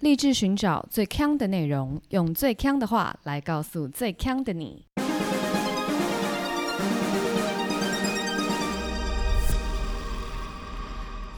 [0.00, 4.84] 立志寻找最强的内容，用最强的话来告诉最强的你。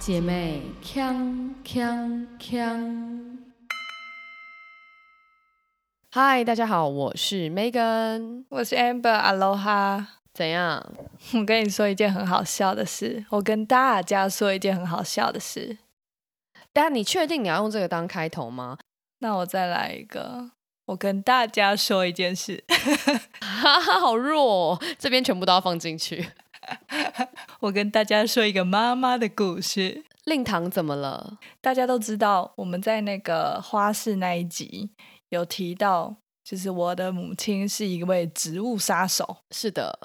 [0.01, 3.39] 姐妹，强强强！
[6.11, 10.05] 嗨，大家好，我是 Megan，我是 Amber，Aloha。
[10.35, 10.85] 怎样？
[11.35, 15.79] 我跟你说一件很好笑的事，我跟大家说一件很好笑的事。
[16.81, 18.79] 但你确定你要用这个当开头吗？
[19.19, 20.53] 那我再来一个。
[20.87, 22.63] 我跟大家说一件事，
[23.43, 26.29] 哈哈，好弱，这边全部都要放进去。
[27.59, 30.05] 我跟大家说一个妈妈的故事。
[30.27, 31.39] 令堂怎么了？
[31.61, 34.89] 大家都知道，我们在那个花市那一集
[35.31, 39.39] 有提到，就是我的母亲是一位植物杀手。
[39.51, 39.99] 是的。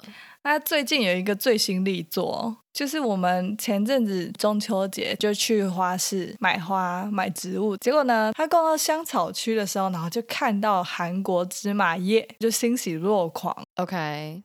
[0.46, 13.56] 那最近有一个最新力作，就是我们前阵子中秋节就去花市买花买植物，结果呢，他逛到香草区的时候，然后就看到韩国芝麻叶，就欣喜若狂。
[13.76, 14.42] OK，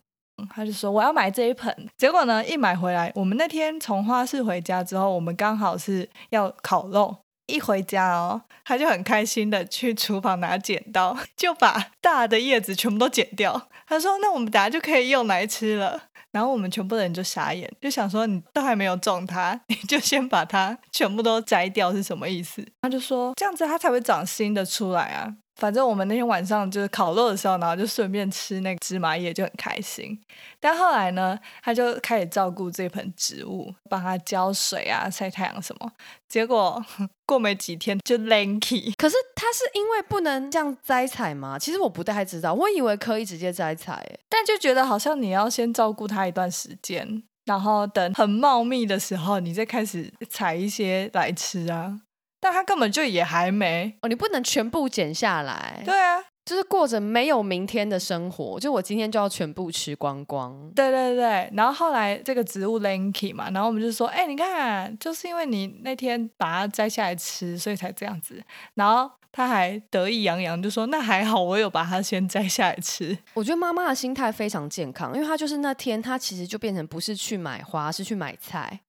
[0.50, 7.18] 他就说我要买这一盆，结果呢，一买回来，我们那天从花市回家之后，我们刚好是要烤肉。
[7.50, 13.70] 一回家哦，他就很开心的去厨房拿剪刀， 就把大的叶子全部都剪掉。
[13.88, 30.18] 他说：“那我们等下就可以用来吃了。”然后我们全部人就傻眼，就想说：“你都还没有种它， 你就先把它全部都摘掉是什么意思？”他就说：“这样子它才会长新的出来啊。”反正我们那天晚上就是烤肉的时候，然后就顺便吃那个芝麻叶，就很开心。
[30.60, 35.92] 但后来呢，他就开始照顾这盆植物，帮它浇水啊、晒太阳什么。
[36.28, 36.84] 结果
[37.28, 38.94] 过没几天就 lanky。
[38.98, 41.60] 可是他是因为不能这样摘采吗？
[41.60, 52.00] 其实我不太知道，我以为可以直接摘采，但就觉得好像你要先照顾它一段时间，然后等很茂密的时候，你再开始采一些来吃啊。
[52.40, 55.82] 但他根本就也还没哦，你不能全部剪下来。
[55.86, 60.72] 对啊，就是过着没有明天的生活，就我今天就要全部吃光光。
[60.76, 68.42] 对对对，然后后来这个植物 lanky 嘛，然后我们就说，哎，你看，就是因为你那天把它摘下来吃，所以才这样子。
[68.74, 73.16] 然后他还得意洋洋就说，那还好，我有把它先摘下来吃。
[73.36, 78.80] 我觉得妈妈的心态非常健康，因为她就是那天她其实就变成不是去买花，是去买菜。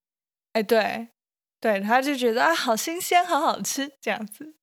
[0.52, 1.08] 哎，对。
[1.60, 4.54] 对，他就觉得啊，好新鲜，好好吃，这样子。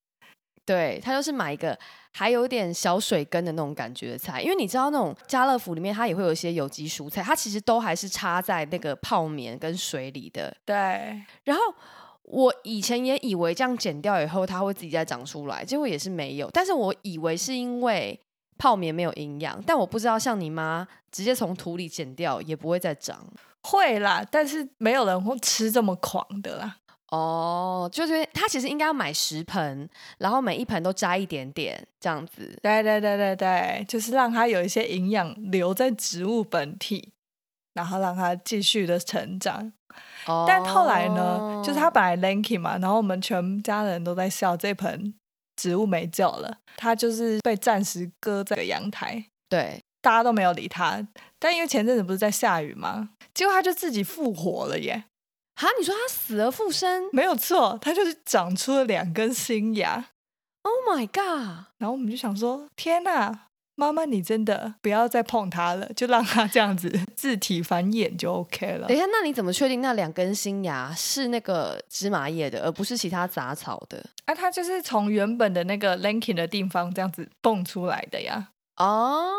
[0.66, 1.78] 对他就是买一个
[2.12, 10.54] 还有点小水根的那种感觉的菜，因为你知道那种家乐福里面它也会有一些有机蔬菜，它其实都还是插在那个泡棉跟水里的。
[10.66, 10.76] 对。
[11.46, 11.62] 然后
[12.24, 16.50] 我以前也以为这样剪掉以后它会自己再长出来，结果也是没有。
[16.52, 18.20] 但是我以为是因为
[18.58, 23.26] 泡棉没有营养，但我不知道像你妈直接从土里剪掉也不会再长。
[23.64, 26.78] 会啦，但是没有人会吃这么狂的啦。
[27.10, 32.60] 哦，就是他其实应该要买十盆，然后每一盆都摘一点点这样子。
[32.62, 37.14] 对对对对对，就是让它有一些营养留在植物本体，
[37.74, 39.72] 然后让它继续的成长。
[40.26, 40.44] 哦。
[40.46, 45.14] 但后来呢，就是它本来 lanky 嘛，然后我们全家人都在笑这盆
[45.56, 49.26] 植物没救了，它就是被暂时搁在阳台。
[49.48, 51.08] 对，大家都没有理它。
[51.40, 53.12] 但因为前阵子不是在下雨吗？
[53.34, 55.06] 结果它就自己复活了耶。
[55.60, 57.10] 哈，你说它死而复生？
[57.12, 60.06] 没有错，它就是长出了两根新芽。
[60.62, 61.66] Oh my god！
[61.80, 68.88] 然后我们就想说，天哪，妈妈你真的不要再碰它了，就让它这样子自体繁衍就 OK 了。
[68.88, 74.06] 等一下，那你怎么确定那两根新芽是那个芝麻叶的，而不是其他杂草的？
[74.26, 78.50] 啊，它就是从原本的那个 linking 的地方这样子蹦出来的呀。
[78.76, 79.32] 哦，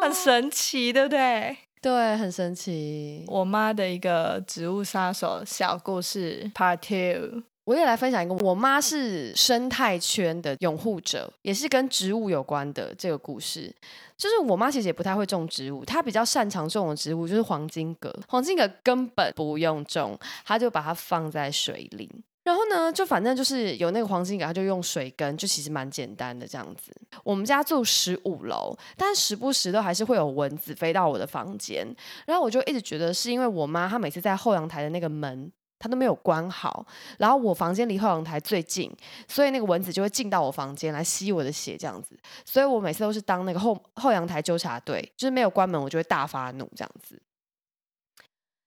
[0.00, 1.56] 很神奇，对不对？
[1.86, 3.22] 对，很神奇。
[3.28, 8.34] 我妈的一个植物杀手小故事 Part Two，我也来分享一个。
[8.44, 13.72] 我妈是生态圈的拥护者，也是跟植物有关的这个故事。
[14.16, 18.12] 就是我妈其实也不太会种植物，她比较擅长种的植物就是黄金葛。
[18.26, 22.10] 黄金葛根本不用种，她就把它放在水里。
[22.46, 26.92] 然后呢，就反正就是有那个黄金葛，他就用水根，就其实蛮简单的这样子。
[27.24, 31.84] 我们家住十五楼，但时不时都还是会有蚊子飞到我的房间。
[32.24, 35.50] 然后我就一直觉得是因为我妈她每次在后阳台的那个门，
[35.80, 36.86] 她都没有关好。
[37.18, 38.88] 然后我房间离后阳台最近，
[39.26, 42.16] 所以那个蚊子就会进到我房间来吸我的血这样子。
[42.44, 47.20] 所以我每次都是当那个后后阳台纠察队，就是没有关门，我就会大发怒这样子。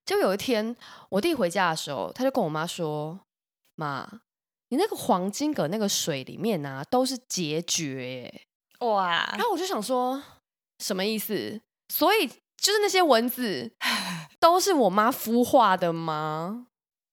[0.05, 0.75] 就有一天
[1.07, 3.17] 我弟回家的时候，他就跟我妈说。
[3.79, 4.21] 妈，
[4.69, 8.29] 你那个黄金葛那个水里面啊，都是结绝
[8.81, 9.29] 哇！
[9.31, 10.21] 然后我就想说，
[10.79, 11.61] 什么意思？
[11.87, 13.71] 所以就是那些蚊子
[14.39, 16.67] 都是我妈孵化的吗？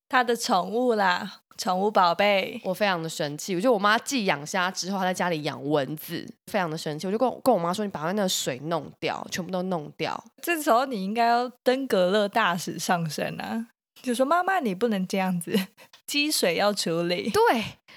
[0.09, 1.43] 她的宠物啦。
[1.59, 3.55] 宠物宝贝，我非常的生气。
[3.55, 6.23] 我觉得我妈继养虾之后，她在家里养蚊子，
[6.53, 7.07] 非常的生气。
[7.07, 10.23] 我就跟我跟我妈说：“你把那个水弄掉，全部都弄掉。
[10.43, 13.69] 这时候你应该要登革热大使上身啊！
[14.03, 15.59] 就说妈妈，你不能这样子，
[16.07, 17.31] 积水要处理。
[17.31, 17.43] 对，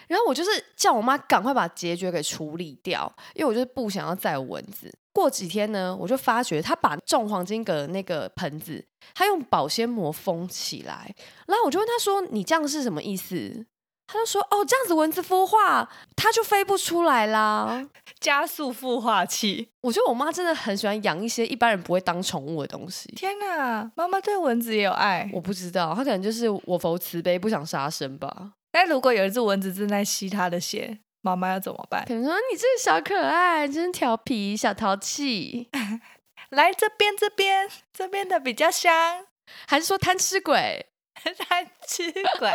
[0.07, 4.92] 然后我就是叫我妈赶快把结节给处理掉，因为我就是不想要再有蚊子。
[5.12, 11.13] 过几天呢，我就发觉她把种黄金葛的那个盆子，她用保鲜膜封起来。
[11.48, 13.66] 然后我就问她说：“你这样是什么意思？”
[14.12, 17.88] 她就说：“哦，这样子蚊子孵化，它就飞不出来啦。
[18.20, 19.70] ”加速孵化器。
[19.82, 23.08] 我觉得我妈真的很喜欢养一些一般人不会当宠物的东西。
[23.16, 25.30] 天哪，妈妈对蚊子也有爱。
[25.32, 28.54] 我不知道，她可能就是我佛慈悲，不想杀生吧。
[28.74, 32.04] 那如果有一只蚊子正在吸她的血，妈妈要怎么办？
[32.08, 35.70] 可能说你这个小可爱，真调皮，小淘气。
[36.50, 39.26] 来这边，这边，这边的比较香。
[39.68, 40.88] 还是说贪吃鬼？
[41.48, 42.50] 贪吃鬼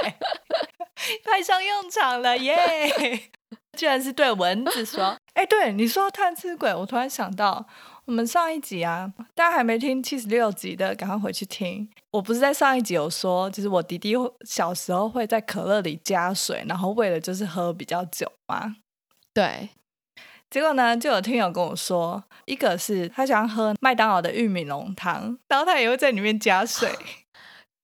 [1.24, 2.56] 派上用场了耶！
[3.76, 5.16] 居然是对蚊子说。
[5.34, 7.66] 哎，对你说贪吃鬼，我突然想到，
[8.04, 11.88] 我们上一集啊，大家还没听七十六集的，赶快回去听。
[12.12, 14.14] 我不是在上一集有说，就是我弟弟
[14.46, 18.76] 小时候会在可乐里加水，然后为了就是喝比较久吗？
[19.32, 19.70] 对。
[20.50, 26.88] 结果呢，就有听友跟我说，一个是他喜欢喝麦当劳的玉米浓汤，然后他也会在里面加水。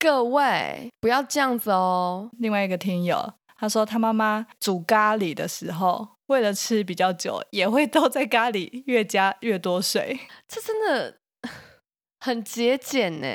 [0.01, 2.29] 各位不要这样子哦。
[2.41, 6.09] 另外一个听友他说，他妈妈煮咖喱的时候。
[6.31, 10.17] 为了吃比较久，也会都在咖喱越加越多水，
[10.47, 11.17] 这真的
[12.21, 13.27] 很节俭呢。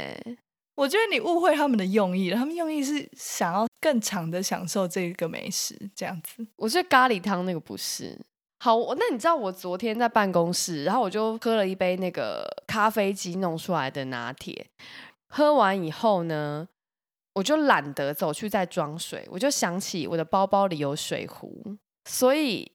[0.75, 6.47] 我觉得你误会他们的用意了，他们用意是想要更长的享受这个美食，这样子。
[6.55, 8.17] 我觉得咖喱汤那个不是
[8.61, 8.77] 好。
[8.95, 14.65] 那你知道我昨天在办公室，然后我就喝了一杯那个咖啡机弄出来的拿铁，
[15.35, 16.67] 喝完以后呢，
[17.33, 22.71] 我就懒得走去再装水，我就想起我的包包里有水壶，所以。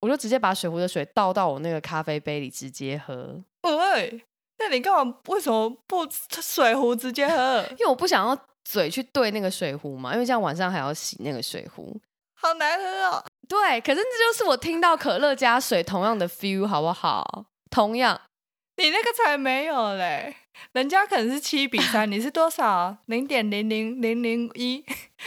[0.00, 3.42] 我就直接把水壶的水倒到我那个咖啡杯里，直接喝。
[3.62, 4.24] 喂，
[4.58, 5.12] 那你干嘛？
[5.26, 6.06] 为什么不
[6.40, 7.66] 水壶直接喝？
[7.76, 12.00] 因为我不想要嘴去对那个水壶嘛，因为这样晚上还要洗那个水壶，
[12.40, 13.24] 好难喝哦。
[13.48, 17.46] 对，可是这就是我听到可乐加水同样的 feel，好不好？
[17.68, 18.20] 同样，
[18.76, 20.36] 你那个才没有嘞。
[20.72, 22.96] 人家可能是七比三，你是多少？
[23.06, 24.84] 零点零零零零一，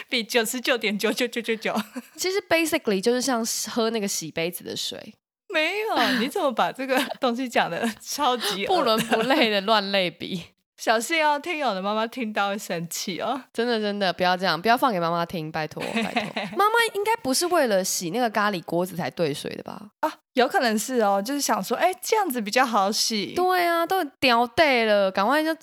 [0.10, 1.76] 比九十九点九九九九九。
[2.16, 5.16] 其实 basically 就是像喝那个洗杯子的水。
[5.50, 10.44] 没有，你怎么把这个东西讲的超级不伦不类的乱类比？
[10.82, 13.40] 小心哦，听友的妈妈听到会生气哦。
[13.54, 16.44] 真的真的，不要这样，不要放给妈妈听，拜托 拜托。
[16.58, 19.80] 妈妈应该不是为了洗那个咖喱锅子才兑水的吧？
[20.00, 20.12] 啊。
[20.34, 23.34] 有可能是哦，就是想说，哎，这样子比较好洗。
[23.36, 25.56] 对啊，都掉带了，赶快就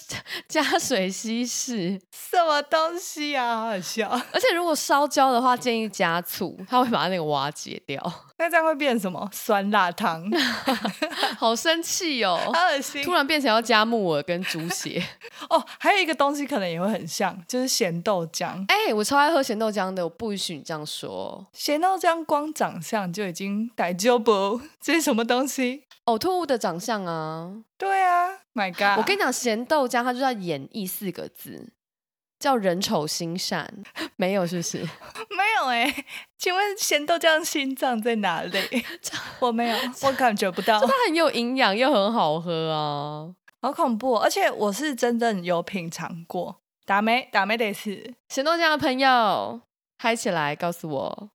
[0.46, 1.98] 加水稀释。
[2.12, 4.08] 什么东西啊，好好笑。
[4.30, 8.00] 而且如果烧焦的话，建议加醋，它会把那个瓦解掉。
[8.38, 9.28] 那这样会变什么？
[9.32, 10.30] 酸辣汤？
[11.36, 13.02] 好生气哦，好 恶心！
[13.02, 15.02] 突然变成要加木耳跟猪血。
[15.50, 18.64] 哦，还有一个东西可能也会很像，就是咸豆浆。
[18.68, 21.46] 哎，我超爱喝咸豆浆的，我不允许你这样说。
[21.52, 24.60] 咸豆浆光长相就已经逮就不。
[24.80, 25.84] 这是什么东西？
[26.06, 27.52] 呕吐物的长相啊！
[27.76, 28.98] 对啊，My God！
[28.98, 31.70] 我跟你讲，咸豆浆它就叫演绎四个字，
[32.38, 33.68] 叫人丑心善，
[34.16, 34.78] 没有是不是？
[35.36, 36.04] 没有哎，
[36.36, 38.58] 请问咸豆浆心脏在哪里？
[39.40, 40.80] 我没有，我感觉不到。
[40.80, 44.16] 它很有营养又很好喝啊，好恐怖！
[44.18, 49.60] 而且我是真正有品尝过，打没打没得吃咸豆浆的朋友，
[49.98, 51.30] 嗨起来，告诉我。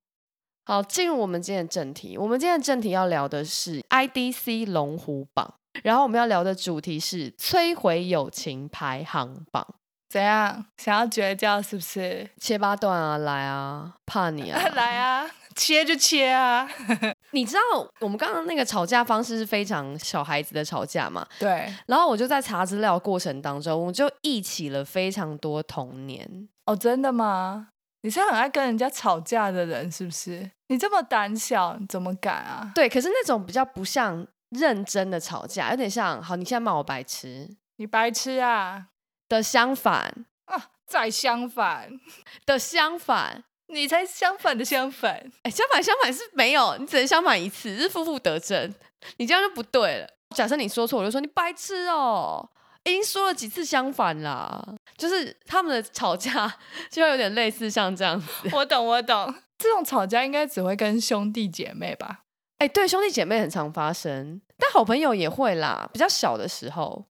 [0.66, 2.18] 好，进入我们今天的正题。
[2.18, 9.76] 我们今天的正题要聊的是 IDC 龙虎榜，然后我们要聊的主题是摧毁友情排行榜。
[10.14, 10.64] 怎样？
[10.78, 12.30] 想要绝交是不是？
[12.40, 16.70] 切八段啊，来啊，怕你啊， 来啊，切就切啊。
[17.34, 17.62] 你知道
[18.00, 21.26] 我们刚刚那个吵架方式是非常小孩子的吵架嘛？
[21.40, 21.68] 对。
[21.88, 26.48] 然后我就在查资料过程当中，我就忆起了非常多童年。
[26.68, 27.70] 哦，真的吗？
[28.04, 30.48] 你是很爱跟人家吵架的人，是不是？
[30.68, 32.72] 你这么胆小，你怎么敢啊？
[32.76, 38.90] 对，可是那种比较不像认真的吵架，有点像好，你现在骂我白痴，你白痴啊
[39.34, 41.90] 的相反啊，再相反
[42.46, 48.74] 的相反，你才相反的相反，哎，相反相反是没有，你只能相反一次，是负负得正，
[49.18, 50.08] 你这样就不对了。
[50.36, 52.50] 假设你说错，我就说你白痴哦。
[52.86, 54.62] 已经说了几次相反啦，
[54.98, 56.54] 就是他们的吵架
[56.92, 58.28] 就会有点类似像这样子。
[58.52, 62.24] 我懂，我懂，这种吵架应该只会跟兄弟姐妹吧？
[62.58, 67.06] 哎，对，兄弟姐妹很常发生，但好朋友也会啦，比较小的时候。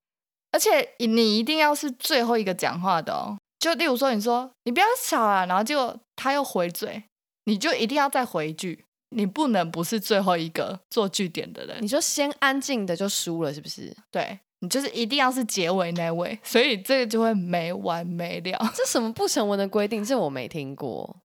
[0.54, 3.38] 而且你一定要是最后一个讲话的哦。
[3.60, 7.04] 就例如说，你说你不要吵啊，然后结果他又回嘴，
[7.46, 13.96] 你就一定要再回一句，你不能不是最后一个做句点的人你，就先安静的就输了，是不是？
[14.12, 18.72] 对你就是一定要是结尾那位，所以这个就会没完没了。
[18.74, 20.04] 这什么不成文的规定？
[20.04, 21.18] 这我没听过。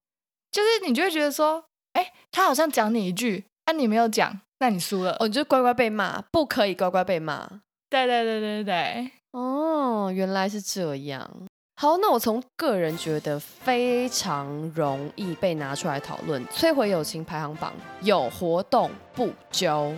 [0.51, 5.17] 就是你就会觉得说，哎，他好像讲你一句，啊，你没有讲，那你输了。
[5.21, 7.61] 哦，你就乖乖被骂，不可以乖乖被骂。
[7.91, 11.31] 对对对对对，哦，原来是这样。
[11.77, 19.95] 好，那我从个人觉得非常容易被拿出来讨论，摧毁友情排行榜有活动不揪。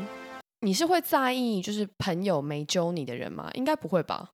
[0.60, 3.48] 你是会在意就是朋友没揪你的人吗？
[3.54, 4.28] 应该不会吧？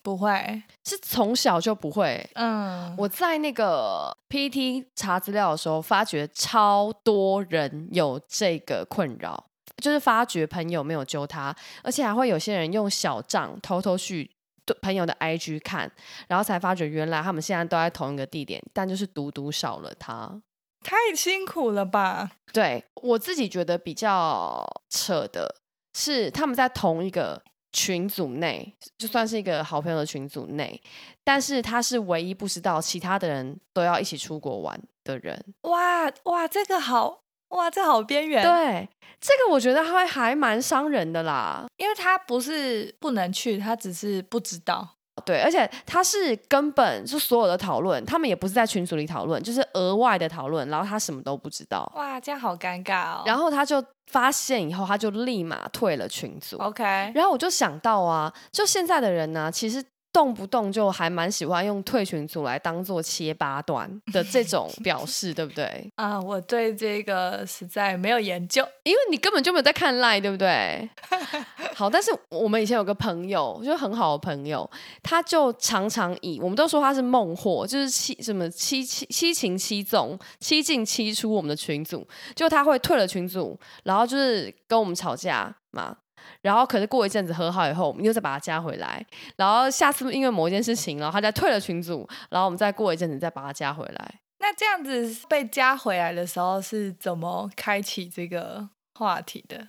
[0.00, 2.24] 不会，是从小就不会。
[2.34, 9.44] 嗯，我在那个 PPT 查资料的时候，发觉超多人有这个困扰，
[9.76, 14.28] 就是发觉朋友没有揪他，而且还会有些人用小账偷偷去
[14.64, 15.90] 对朋友的 IG 看，
[16.28, 20.40] 然后才发觉原来他们现在都在同一个地点，但就是独独少了他。
[20.84, 22.32] 太辛苦了吧？
[22.52, 25.62] 对我自己觉得比较扯的
[25.94, 27.40] 是，他们在同一个
[27.72, 30.82] 群组内，就算是一个好朋友的群组内，
[31.22, 35.54] 但是他是唯一不知道其他的人都要一起出国玩的人。
[35.62, 37.21] 哇哇，这个好
[37.52, 38.88] 哇，这好边缘。，对，
[39.20, 41.64] 这个我觉得还还蛮伤人的啦。
[41.76, 44.86] 因为他不是不能去，他只是不知道。
[45.26, 51.90] 对，而且他是根本就所有的讨论，他们也不是在群组里讨论，就是额外的讨论，然后他什么都不知道。
[51.94, 53.22] 哇，这样好尴尬哦。
[53.26, 56.56] 然后他就发现以后，他就立马退了群组。
[56.56, 56.82] OK，
[57.14, 65.90] 然后我就想到啊，就现在的人呢、其实动不动就还蛮喜欢用退群组来当做切八段的这种表示，对不对？
[65.96, 68.62] 啊、我对这个实在没有研究。
[68.82, 70.88] 因为你根本就没有在看 line，对不对？
[71.74, 74.68] 好，但是我们以前有个朋友，就是很好的朋友，
[75.02, 85.96] 他就常常以我们都说他是孟获，就是七什么七七七情七纵，七进七出我们的群组，就他会退了群组，然后就是跟我们吵架嘛。
[86.40, 89.04] 然后可是过一阵子和好以后，我们又再把他加回来，
[89.36, 94.14] 然后下次因为某一件事情，然后他再退了群组，然后我们再过一阵子再把他加回来。
[94.38, 99.68] 那这样子被加回来的时候是怎么开启这个话题的？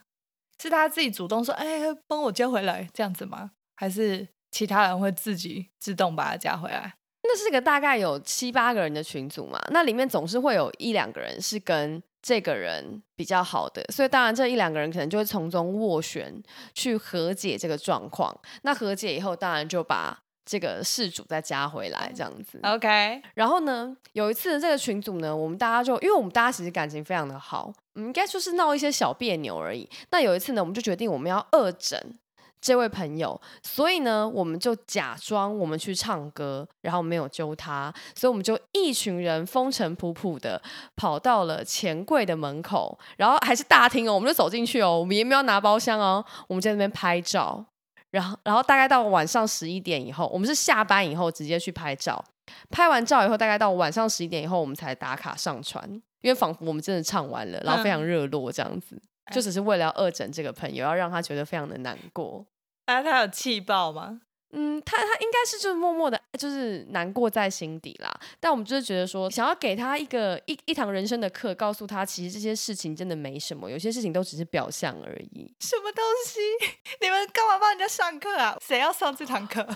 [0.62, 3.52] 是他自己主动说：“哎，帮我加回来”这样子吗？
[3.76, 6.96] 还是其他人会自己自动把他加回来？
[7.22, 16.42] 那是个大概有七八个人的群组嘛，那里面总是会有一两个人是跟这个人比较好的，所以当然这一两个人可能就会从中斡旋
[16.74, 18.34] 去和解这个状况。
[18.62, 22.60] 那和解以后，当然就把这个事主再加回来这样子。
[22.64, 29.90] OK，然后呢，有一次这个群组呢，我们大家就因为我们大家其实感情非常的好，嗯，应该就是闹一些小别扭而已。
[30.12, 32.00] 那有一次呢，我们就决定我们要恶整
[32.64, 40.62] 这位朋友，所以呢，我们就假装我们去唱歌，然后没有揪他，所以我们就一群人风尘仆仆的
[40.96, 47.66] 跑到了钱柜的门口，然后还是大厅哦，我们就走进去哦，我们也没有拿包厢哦，我们在那边拍照。
[48.12, 52.24] 然后，然后大概到晚上十一点以后，我们是下班以后直接去拍照。
[52.70, 55.84] 拍完照以后，大概到晚上十一点以后，我们才打卡上传，
[56.22, 59.02] 因为仿佛我们真的唱完了，然后非常热络这样子，
[59.34, 62.46] 就只是为了要恶整这个朋友，要让他觉得非常的难过。
[62.88, 64.22] 那他有气爆吗？
[64.56, 68.14] 嗯，他他应该是就是默默的，就是难过在心底啦。
[68.40, 75.52] 但我们就是觉得说，想要给他一个一一堂人生的课，告诉他其实这些事情真的没什么，有些事情都只是表象而已。
[75.60, 76.40] 什么东西？
[77.02, 78.56] 你们干嘛帮人家上课啊？
[78.62, 79.68] 谁要上这堂课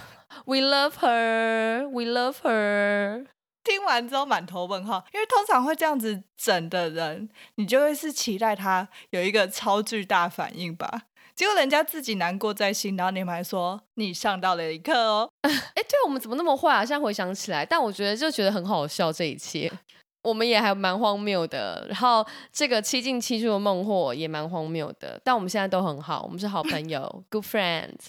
[0.46, 3.26] ？We love her, we love her。
[3.64, 11.08] 听完之后满头问号，因为通常会这样子整的人，你就会是期待他有一个超巨大反应吧。
[11.38, 15.30] 结果人家自己难过在心，然后你们还说你上到了一课哦。
[15.44, 16.80] 哎，对我们怎么那么坏啊？
[16.84, 19.72] 现在回想起来，但我觉得就觉得很好笑，这一切
[20.24, 21.86] 我们也还蛮荒谬的。
[21.88, 28.08] 然后这个七进七出的孟获也蛮荒谬的，但我们现在都很好，我们是好朋友， good friends。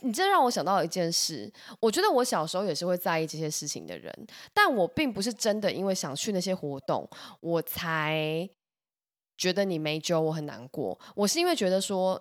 [0.00, 4.12] 你这让我想到一件事，我觉得我小时候也是会在意这些事情的人，
[4.52, 8.50] 但我并不是真的因为想去那些活动，我才
[9.38, 10.98] 觉得你没救我很难过。
[11.14, 12.20] 我是因为觉得说，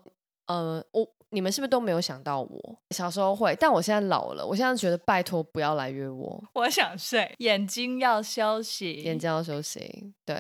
[0.53, 2.79] 呃，我你们是不是都没有想到我？
[2.91, 8.93] 小时候会，但我现在老了，我现在觉得拜托不要来约我，我想睡，眼睛要休息。
[9.01, 10.13] 眼睛要休息。
[10.24, 10.36] 对，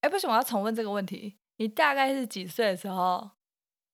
[0.00, 1.36] 哎，为什么要重问这个问题？
[1.58, 3.30] 你大概是几岁的时候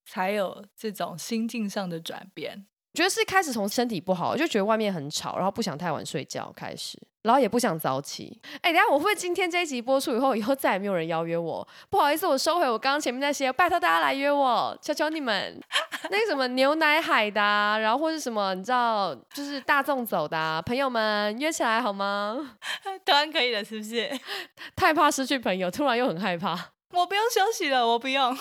[0.07, 2.67] 才有这种心境上的转变？
[2.95, 8.41] 觉得是开始从身体不好，就觉得外面很吵，然后不想太晚睡觉开始，然后也不想早起。
[8.63, 11.67] 哎，等下我会今天这一集播出以后，以后再也没有人邀约我？
[11.91, 15.61] 不好意思，我收回我刚刚前面那些，拜托大家来约我，求求你们。
[16.11, 22.57] 那个什么牛奶海的、啊，然后或是什么，你知道，就是大众走的、啊，朋友们约起来好吗？
[23.05, 24.09] 当然可以了，是不是？
[24.77, 26.73] 太怕失去朋友，突然又很害怕。
[26.93, 28.37] 我不用休息了，我不用。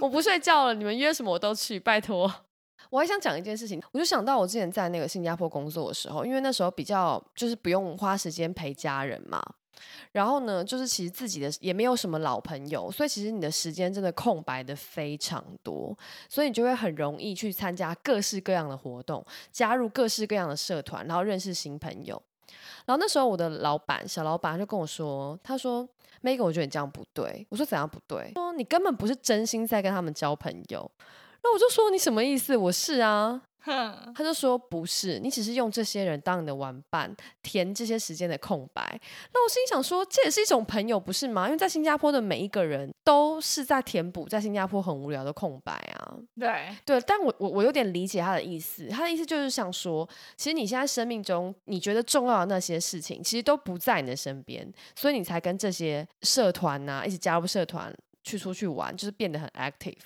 [0.00, 2.32] 我不睡觉了，你们约什么我都去，拜托。
[2.90, 9.42] 我还想讲一件事情，我就想到我之前在那个新加坡工作的时候，因为那时候比较就是不用花时间陪家人嘛，
[10.12, 15.96] 然后呢，就是其实自己的也没有什么老朋友，所以其实你的时间真的空白的非常多，
[16.28, 22.20] 所以你就会很容易去参加各式各样的活动，加入各式各样的社团，然后认识新朋友。
[22.86, 25.86] 然后那时候我的老板小老板就跟我说，他说
[26.22, 30.90] ：“Megan，我觉得你这样不对。”我说：“怎样不对？”说：“你根本不是真心在跟他们交朋友。”
[31.42, 33.42] 那我就说：“你什么意思？”我是啊。
[33.60, 38.98] 哼，他就说不是，你只是用这些人当你的玩伴，填这些时间的空白。
[39.34, 41.46] 那我心想说，这也是一种朋友，不是吗？
[41.46, 46.16] 因为在新加坡的每一个人都是在填补在新加坡很无聊的空白啊。
[46.38, 57.92] 对，对，但我我我有点理解他的意思，他的意思就是想说，其实你现在生命中你觉得重要的那些事情，其实都不在你的身边，所以你才跟这些社团呐、一起加入社团
[58.22, 59.98] 去出去玩，就是变得很 active。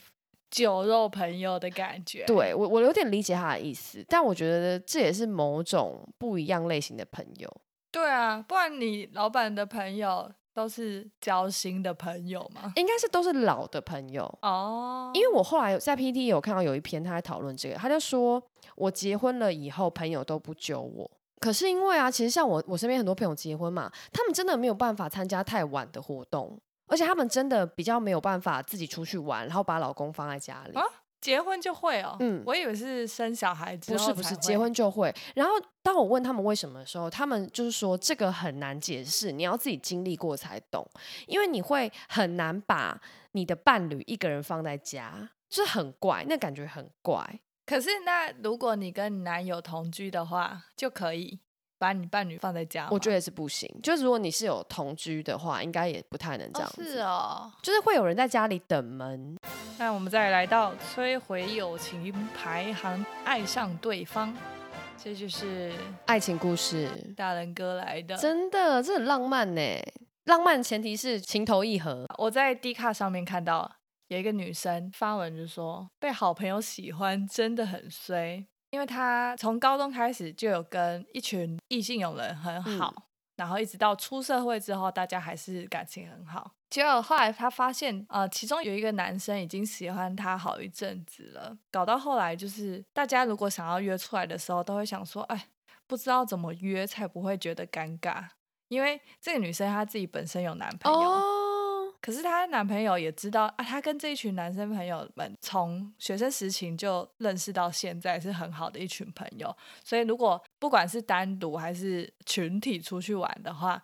[0.53, 2.25] 酒肉朋友的感觉。
[2.27, 7.51] 对我，我有点理解他的意思，但我觉得这也是某种不一样类型的朋友。
[7.91, 12.73] 对啊，不然你老板的朋友都是交心的朋友吗？
[12.77, 18.43] 应该是都是老的朋友，哦，因为我后来在 PT 有看到有一篇他在讨论这个，他就说
[18.77, 21.11] 我结婚了以后，朋友都不揪我。
[21.41, 26.57] 可是因为啊，其实像我我身边很多朋友结婚嘛，他们真的没有办法参加太晚的活动，
[26.93, 30.79] 而且他们真的比较没有办法自己出去玩，然后把老公放在家里。
[30.79, 30.85] 啊
[31.23, 32.17] 结婚就会哦。
[32.19, 35.15] 嗯我以为是生小孩之不是不是，结婚就会。
[35.37, 40.85] 然后当我问他们为什么的时候，他们就是说这个很难解释，你要自己经历过才懂，
[41.29, 47.39] 因为你会很难把你的伴侣一个人放在家，就是很怪，那感觉很怪。
[47.65, 51.39] 可是那如果你跟你男友同居的话，就可以
[51.83, 52.87] 把你伴侣放在家。
[52.93, 53.69] 我觉得也是不行。
[53.83, 56.85] 就是如果你是有同居的话，应该也不太能这哦样子。
[56.85, 57.53] 是哦。
[57.61, 59.37] 就是会有人在家里等门，
[59.81, 64.33] 那我们再来到摧毁友情排行，爱上对方，
[64.97, 65.73] 这就是
[66.07, 68.16] 爱情故事，大人哥来的。
[68.16, 69.61] 真的这很浪漫呢。
[70.27, 72.07] 浪漫的前提是情投意合。
[72.16, 73.68] 我在 D 卡上面看到
[74.07, 82.93] 有一个女生发文就说，被好朋友喜欢真的很衰，因为她从高中开始就有跟一群异性友人很好，
[83.37, 86.51] 然后一直到出社会之后，大家还是感情很好。
[86.71, 95.49] 结果后来她发现，呃，其中有一个男生已经喜欢她好一阵子了，搞到后来就是大家如果想要约出来的时候，都会想说，哎，
[95.87, 98.25] 不知道怎么约才不会觉得尴尬，
[98.69, 100.99] 因为这个女生她自己本身有男朋友。
[100.99, 101.41] 哦，
[102.03, 109.57] 可是她男朋友也知道啊，她跟这一群男生朋友们从学生时期就认识到现在，是很好的一群朋友。
[109.85, 113.83] 所以如果不管是单独还是群体出去玩的话，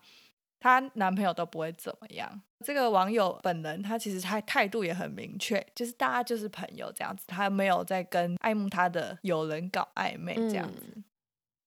[0.61, 2.43] 她男朋友都不会怎么样。
[2.65, 11.01] 这个网友本人他其实他态度也很明确，就是大家就是朋友这样子，他没有在跟爱慕他的友人搞暧昧这样子。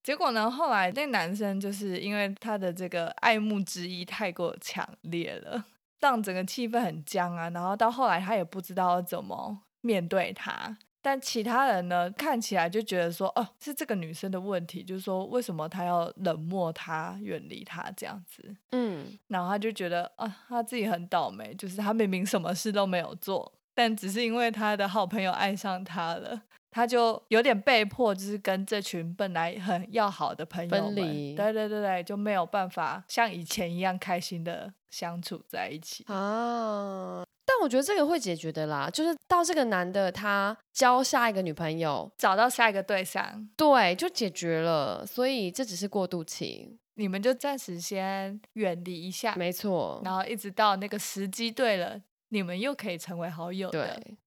[0.04, 5.64] 结果呢，后来那男生就是因为他的这个爱慕之意太过强烈了，
[6.02, 7.50] 让整个气氛很僵啊。
[7.52, 18.56] 然后到后来他也不知道怎么面对他，但其他人呢看起来就觉得说，哦，是这个女生的问题，就是说为什么她要冷漠他、远离他这样子。
[18.72, 36.04] 嗯，然后他就觉得啊，他自己很倒霉，就是他明明什么事都没有做，但只是因为他的好朋友爱上他了，他就有点被迫，就是跟这群本来很要好的朋友们，分离对对对对，就没有办法像以前一样开心的相处在一起。
[36.08, 37.24] 啊。
[37.44, 45.06] 但我觉得这个会解决的啦，就是到这个男的他交下一个女朋友，找到下一个对象，对，就解决了。
[45.06, 50.02] 所以这只是过渡期，你们就暂时先远离一下，没错。
[50.06, 53.96] 然后一直到那个时机对了，你们又可以成为好友的。
[53.96, 54.18] 对，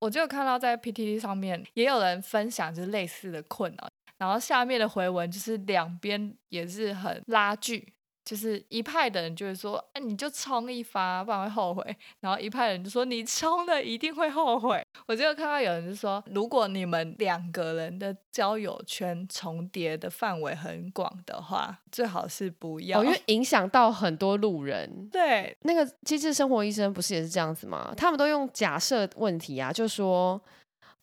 [0.00, 7.92] 我就看到在 PTT 上面也有人分享就是类似的困扰，然后下面的回文就是两边也是很拉锯，
[8.28, 11.82] 就是一派的人就会说，哎、你就冲一发，不然会后悔；
[12.20, 14.84] 然后一派人就说，你冲了一定会后悔。
[15.06, 23.00] 我就有看到有人就说，如果你们两个人的交友圈重叠的范围很广的话，最好是不要。
[23.00, 25.08] 哦，因为影响到很多路人。
[25.10, 27.94] 对那个机智生活医生不是也是这样子吗？
[27.96, 30.38] 他们都用假设问题啊，就说，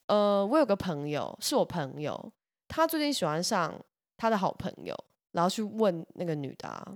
[0.06, 2.32] 呃，我有个朋友是我朋友，
[2.68, 3.74] 他最近喜欢上
[4.16, 4.96] 他的好朋友，
[5.32, 6.88] 然后去问那个女的、啊，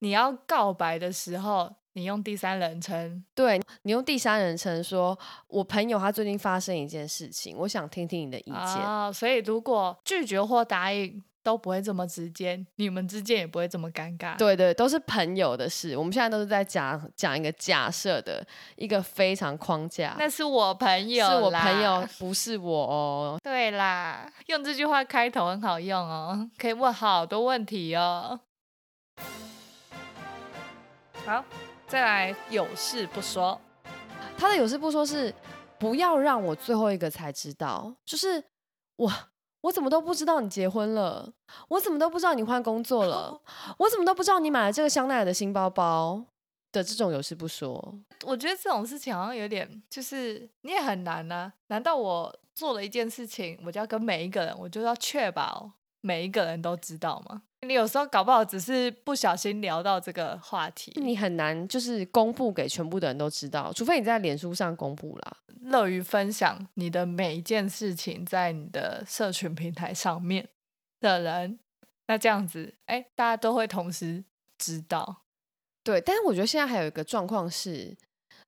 [0.00, 8.56] 你要告白的时候，你用第三人称，对你用第三人称说，我朋友他最近发生一件事情，我想听听你的意见。
[8.56, 14.36] 啊，所以如果拒绝或答应都不会这么直接，你们之间也不会这么尴尬。
[14.36, 15.96] 对对，都是朋友的事。
[15.96, 20.14] 我们现在都是在讲讲一个假设的一个非常框架。
[20.18, 23.38] 那是我朋友，是我朋友，不是我哦。
[23.42, 28.38] 对啦，用这句话开头很好用哦，可以问好多问题哦。
[31.26, 31.44] 好。
[31.86, 33.60] 再来有事不说，
[34.38, 35.34] 他的有事不说是
[35.76, 38.44] 不要让我最后一个才知道，就是
[38.94, 39.12] 我
[39.62, 41.32] 我怎么都不知道你结婚了，
[41.68, 43.40] 我怎么都不知道你换工作了，
[43.78, 46.24] 我怎么都不知道你买了这个香奈儿的新包包
[46.70, 47.98] 的这种有事不说。
[48.24, 51.52] 我觉得这种事情好像有点，就是你也很难呢。
[51.66, 57.42] 难道我做了一件事情，我就要跟每一个人，我就要确保每一个人都知道吗？
[57.66, 65.36] 你有时候搞不好只是不小心聊到这个话题，你很难就是公布给全部的人都知道，除非你在脸书上公布啦。
[65.62, 70.48] 乐于分享你的每一件事情在你的社群平台上面
[71.00, 71.60] 的人，
[72.06, 74.24] 那这样子，哎，大家都会同时
[74.56, 75.24] 知道。
[75.84, 77.94] 对，但是我觉得现在还有一个状况是，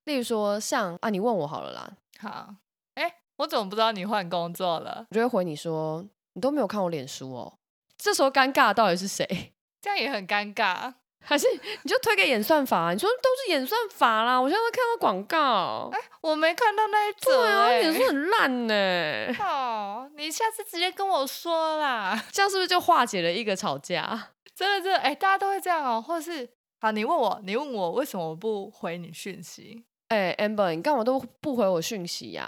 [0.05, 2.55] 例如说像啊，你问我好了啦，好，
[2.95, 5.05] 哎，我怎么不知道你换工作了？
[5.11, 7.59] 我就会回你说，你都没有看我脸书哦。
[7.97, 9.53] 这时候尴尬到底是谁？
[9.81, 11.47] 这样也很尴尬，还是
[11.83, 12.93] 你就推给演算法？
[12.93, 14.39] 你说都是演算法啦！
[14.39, 19.35] 我现在看到广告，哎，我没看到那一则，啊，演算很烂呢。
[19.39, 24.29] 哦，你下次直接跟我说啦， 这样是不是就化解了一个吵架？
[24.55, 26.01] 真的，真的，哎，大家都会这样哦。
[26.01, 29.83] 或者是，好，你问我，你问我为什么不回你讯息？
[30.09, 32.47] 哎，amber，你干嘛都不回我讯息呀？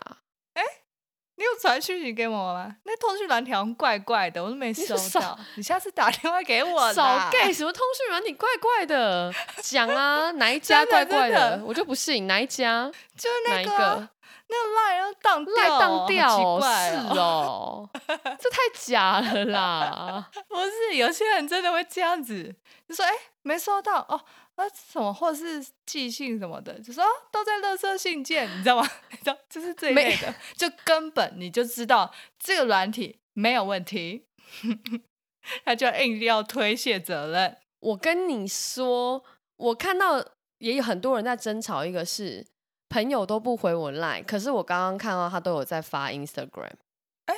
[1.60, 2.76] 传讯息给我吗？
[2.84, 5.38] 那通讯软体怪怪的，我都没收到。
[5.56, 6.94] 你下次打电话给我。
[6.94, 9.34] 少 gay 什么通讯软体怪怪的？
[9.62, 11.62] 讲啊， 哪一家怪怪的？
[11.66, 12.92] 我就不信哪一家。
[13.18, 14.10] 就是那个，
[14.48, 20.30] 那个赖要当赖当掉，是哦， 这太假了啦！
[20.48, 22.54] 不是，有些人真的会这样子，
[22.88, 24.22] 就说：“哎，没收到哦。”
[24.58, 28.90] 那什么，或是寄信什么的，就说都在垃圾信件，你知道吗？
[29.12, 34.26] 你知道，就是这一类的，就根本你就知道这个软体没有问题，
[35.66, 37.58] 他就硬要推卸责任。
[37.82, 39.24] 我跟你说，
[39.58, 40.26] 我看到
[40.60, 42.48] 也有很多人在争吵，一个是
[42.88, 46.72] 朋友都不回我 line，可是我刚刚看到他都有在发 Instagram。
[47.26, 47.36] 哎，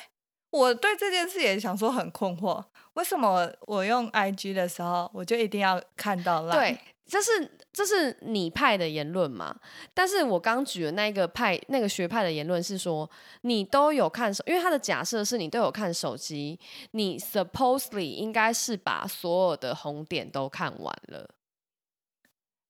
[0.51, 6.51] 我对这件事也想说很困惑，为什么我用 IG 的时候，我就一定要看到 line？
[6.51, 6.77] 对。
[7.07, 9.55] 这是这是你派的言论嘛？
[9.93, 13.09] 但是我刚举的那个派那个学派的言论是说，
[13.41, 16.59] 你都有看手，因为他的假设是你都有看手机，
[16.91, 21.29] 你 supposedly 应该是把所有的红点都看完了。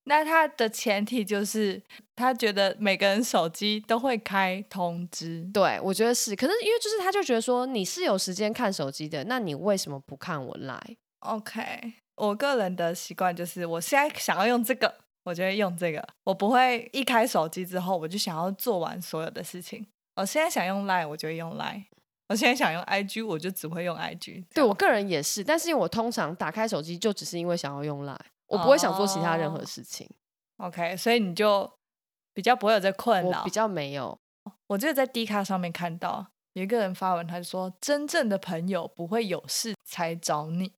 [0.03, 1.81] 那他的前提就是
[2.15, 5.45] 他觉得每个人手机都会开通知。
[5.53, 6.33] 对，我觉得是。
[6.33, 10.81] 可是因为就是他就觉得说你是有时间看手机的，那你为什么不看我来
[11.19, 11.95] ？OK。
[12.17, 16.05] 我个人的习惯就是，我现在想要用这个，我就会用这个。
[16.23, 19.85] 我不会一开手机之后，我就想要做完所有的事情。
[20.15, 21.85] 我现在想用 Line，我就用 Line；
[22.29, 24.45] 我现在想用 IG，我就只会用 IG。
[24.53, 30.09] 对我个人也是，但是因为我通常打开手机就只是因为想要用 Line，我不会想做其他任何事情。
[30.57, 31.71] OK，所以你就
[32.33, 33.43] 比较不会有这困扰。
[33.43, 34.17] 比较没有。
[34.65, 40.73] 我就在 D 卡上面看到有一个人发文，他就说：“真正的朋友不会有事才找你。”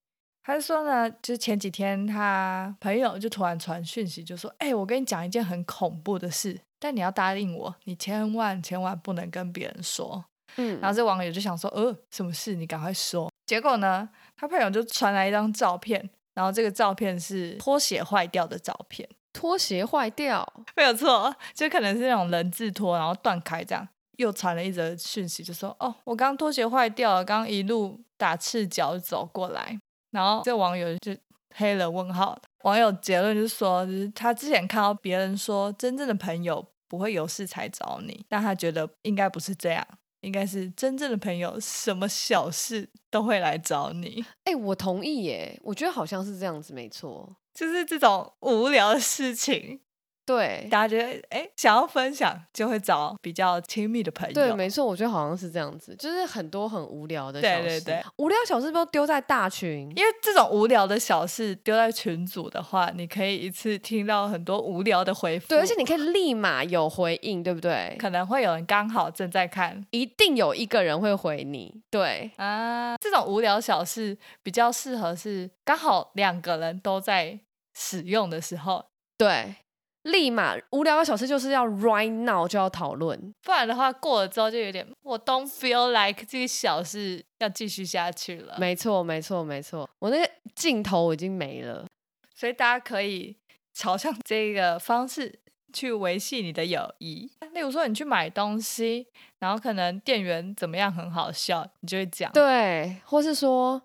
[0.50, 10.24] 他说呢，就是前几天他朋友就突然传讯息，就说：“哎，我跟你讲一件很恐怖的事，但你要答应我，你千万千万不能跟别人说。”
[10.56, 12.56] 嗯，然后这网友就想说：“呃，什么事？
[12.56, 19.08] 你赶快说。”结果呢，他朋友就传来一张照片，然后这个照片是拖鞋坏掉的照片。
[19.32, 23.88] 拖鞋坏掉，没有错，就可能是那种人字拖，然后断开这样。
[24.16, 29.78] 又传了一则讯息，就说：“哦，我刚拖鞋坏掉了，刚一路打赤脚走过来。”
[30.10, 31.16] 然后这网友就
[31.54, 32.40] 黑了问号。
[32.62, 39.86] 网友结论就是说，就是他之前看到别人说，真正的朋友不会有事才找你，但他觉得应该不是这样，
[40.20, 44.24] 应该是真正的朋友什么小事都会来找你。
[44.44, 49.80] 哎，我同意耶，我觉得好像是这样子，没错，就是这种无聊的事情。
[50.26, 54.32] 对，大家觉得哎，想要分享就会找比较亲密的朋友。
[54.32, 67.96] 对，没错，我觉得好像是这样子，就是很多很无聊的小事，对对对，无聊小事都丢在大群，因为这种无聊的小事丢在群组的话，你可以一次听到很多无聊的回复，对，而且你可以立马有回应，对不对？
[67.98, 77.40] 可能会有人刚好正在看，一定有一个人会回你，对啊，这种无聊小事比较适合是刚好两个人都在
[77.74, 78.84] 使用的时候，
[79.18, 79.56] 对。
[80.02, 83.34] 立马无聊的小事就是要 right now 就要讨论。
[83.42, 88.56] 不然的话过了之后就有点我 don't feel like 这个小事要继续下去了。
[88.58, 91.86] 没错，没错，没错，我那个镜头已经没了。
[92.34, 93.36] 所以大家可以
[93.74, 95.38] 朝向这个方式
[95.72, 97.30] 去维系你的友谊。
[97.52, 99.06] 例如说，你去买东西，
[99.40, 102.32] 然后可能店员怎么样很好笑，你就会讲。
[102.32, 103.82] 对，或是说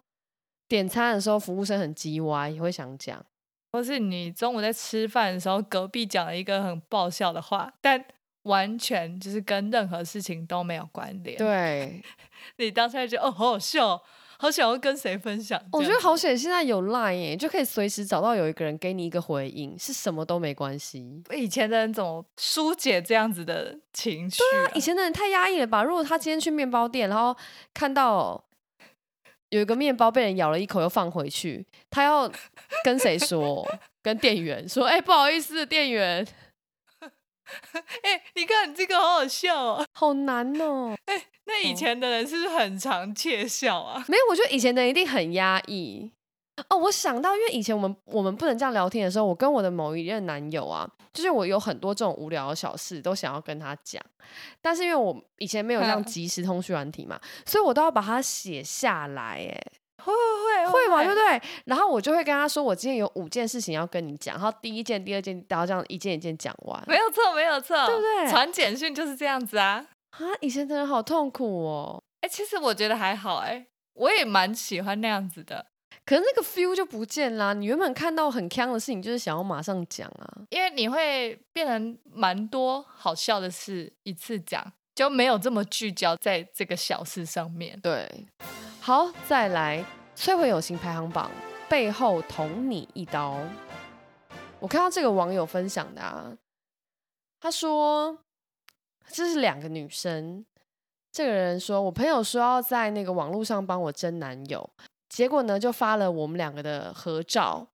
[0.68, 3.26] 点餐的时候服务生很叽歪，也会想讲。
[3.76, 8.02] 或是你中午在吃饭的时候，隔壁讲了一个很爆笑的话，但
[8.44, 11.38] 完全就是跟任何事情都没有关联。
[11.38, 12.02] 对，
[12.58, 14.02] 你当下就哦，好好笑。
[14.38, 15.60] 好想要跟谁分享？
[15.72, 21.24] 我觉得好险，现在有 Line 耶，就可以随时找到有一个人给你一个回应，是什么都没关系。
[21.34, 24.40] 以前的人怎么疏解这样子的情绪？
[24.52, 25.82] 对啊，以前的人太压抑了吧？
[25.82, 27.34] 如果他今天去面包店，然后
[27.74, 28.44] 看到
[29.56, 32.30] 有一个面包被人咬了一口又放回去，他要
[32.84, 33.66] 跟谁说？
[34.04, 36.28] 跟店员说：“哎，不好意思，店员。
[38.04, 40.94] ”哎，你看你这个好好笑哦，好难哦。
[41.06, 44.04] 哎，那以前的人是不是很常窃笑啊？
[44.10, 46.12] 没有，我觉得以前的人一定很压抑。
[46.70, 54.02] 哦，我想到，因为以前我们我们不能这样聊天的时候，我跟我的某一任男友啊，就是我有很多这种无聊的小事都想要跟他讲，
[54.62, 59.46] 但是因为我以前没有这样 即时通讯软体嘛，所以我都要把它写下来。
[59.52, 59.62] 哎。
[59.98, 61.42] 会会会会嘛，对不对？
[61.66, 66.84] 然后我就会跟他说，我今天有五件事情要跟你讲，然后第一件、第二件，然后这样一件一件讲完。
[66.86, 68.30] 没有错，没有错，对不对？
[68.30, 69.84] 传简讯就是这样子啊！
[70.12, 72.04] 啊，以前真的好痛苦哦。
[72.22, 73.66] 哎，其实我觉得还好，哎，
[73.96, 75.66] 我也蛮喜欢那样子的。
[76.06, 77.54] 可是那个 feel 就不见啦。
[77.54, 84.64] 你原本看到很坑的事情，就是想要马上讲啊，因为你会变成蛮多好笑的事一次讲，
[84.94, 87.80] 就没有这么聚焦在这个小事上面。
[87.82, 88.08] 对。
[88.80, 89.84] 好，再来
[90.16, 91.32] 摧毁友情排行榜，
[91.68, 93.40] 背后捅你一刀。
[94.60, 96.32] 我看到这个网友分享的啊，
[97.40, 98.16] 他说
[99.10, 100.46] 这是两个女生。
[101.12, 104.70] 这个人说我朋友说要在那个网络上帮我争男友，
[105.16, 107.66] 结果呢就发了我们两个的合照，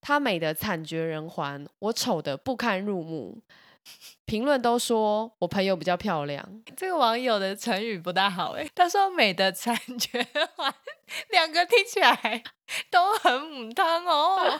[0.00, 3.42] 她美的惨绝人寰，我丑的不堪入目。
[4.24, 6.42] 评论都说我朋友比较漂亮，
[6.74, 8.66] 这个网友的成语不大好哎。
[8.74, 10.72] 他说美的惨绝环，
[11.28, 12.42] 两个听起来
[12.90, 14.58] 都很母汤哦。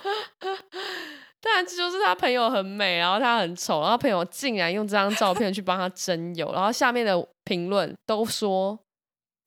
[1.41, 8.79] 当然这就是他朋友很美，然后他很丑，然后朋友竟然用这张照片去帮他征友，然后下面的评论都说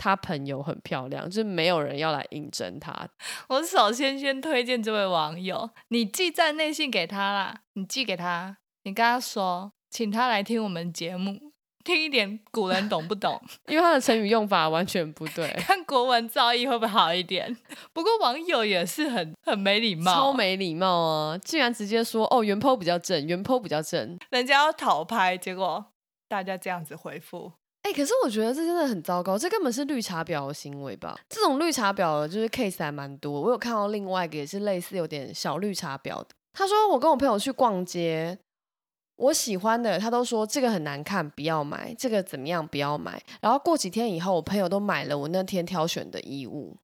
[0.04, 3.08] 他朋友很漂亮，就是没有人要来应征他。
[3.50, 8.58] 我首先先推荐这位网友，你寄站内信给他啦，你寄给他。
[8.82, 13.40] 你跟他说，请他来听我们节目，听一点古人懂不懂？
[13.70, 17.56] 因为他的成语用法完全不对， 看国文造诣会不会好一点？
[17.94, 21.38] 不过网友也是很很没礼貌，超没礼貌啊！
[21.38, 25.86] 竟然直接说哦，原 po 比较正，原 po 比较正，人家要讨拍，结果
[26.28, 27.52] 大家这样子回复，
[27.84, 31.20] 哎，可是我觉得这真的很糟糕，这根本是绿茶婊的行为吧？
[31.28, 38.38] 这种绿茶婊的就是 case 还蛮多，我有看到另外一个也是类似有点小绿茶婊的，他说我跟我朋友去逛街。
[39.18, 43.22] 我喜欢的，他都说这个很难看，不要买；这个怎么样，不要买。
[43.40, 46.76] 然后过几天以后，我朋友都买了我那天挑选的衣物。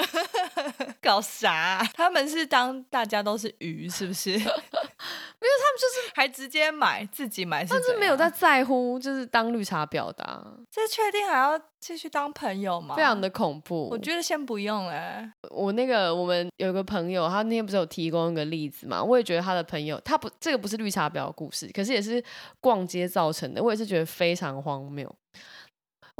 [1.00, 1.82] 搞啥？
[1.94, 4.30] 他们是当大家都是鱼，是不是？
[5.40, 10.58] 没有，他们就是还直接买自己买，甚至没有在在乎，就是当绿茶婊的。
[10.70, 12.94] 这确定还要继续当朋友吗？
[12.94, 13.88] 非常的恐怖。
[13.88, 15.32] 我觉得先不用哎。
[15.48, 19.02] 我那个我们有个朋友，他那天不是有提供一个例子嘛？
[19.02, 22.22] 我也觉得他的朋友，他不这个不是绿茶婊的故事，可是也是
[22.60, 23.62] 逛街造成的。
[23.62, 25.10] 我也是觉得非常荒谬。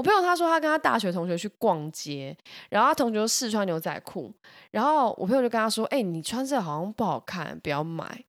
[0.00, 2.34] 我朋友他说他跟他大学同学去逛街，
[2.70, 4.32] 然后他同学试穿牛仔裤，
[4.70, 8.24] 然后我朋友就跟他说：“哎，你穿这好像不好看，不要买。”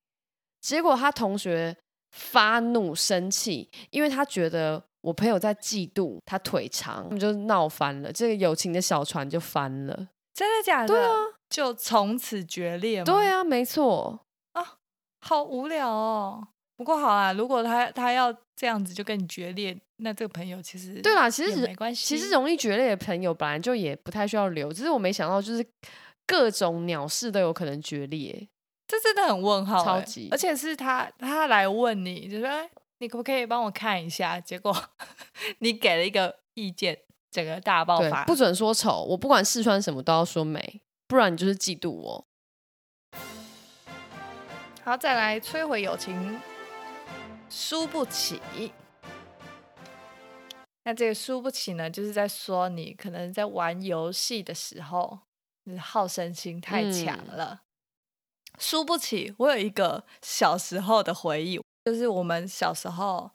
[0.60, 1.74] 结果他同学
[2.12, 10.10] 发怒生气，因为他觉得我朋友在嫉妒他腿长，他们就闹翻了，这个友情的小船就翻了。
[10.34, 10.88] 真的假的？
[10.88, 11.14] 对啊，
[11.50, 13.06] 就从此决裂吗？
[13.06, 14.20] 对啊，没错
[14.52, 14.74] 啊，
[15.22, 16.46] 好无聊哦。
[16.76, 22.06] 不过好啊，如果他他要这样子就跟你决裂，那这个朋友其实对啦，其实没关系。
[22.06, 25.66] 其实容易决裂的朋友本来就也不太需要留，只是我没想到就是
[26.28, 28.48] 各种鸟事都有可能决裂。
[28.88, 32.48] 这真的很问号，超级，而且是他他来问你，就说
[33.00, 34.40] 你可不可以帮我看一下？
[34.40, 34.72] 结果
[35.58, 36.96] 你给了一个意见，
[37.32, 42.28] 整个大爆发，不准说丑，我不管试穿什么都要说美，不然你就是嫉妒我。
[44.84, 46.40] 好，再来摧毁友情，
[47.52, 48.42] 输不起。
[50.86, 55.20] 那这个输不起呢，就是在说你可能在玩游戏的时候，
[55.66, 57.62] 你好胜心太强了。
[58.58, 59.36] 输不起。
[59.38, 63.30] 我有一个小时候的回忆，就是我们小时候，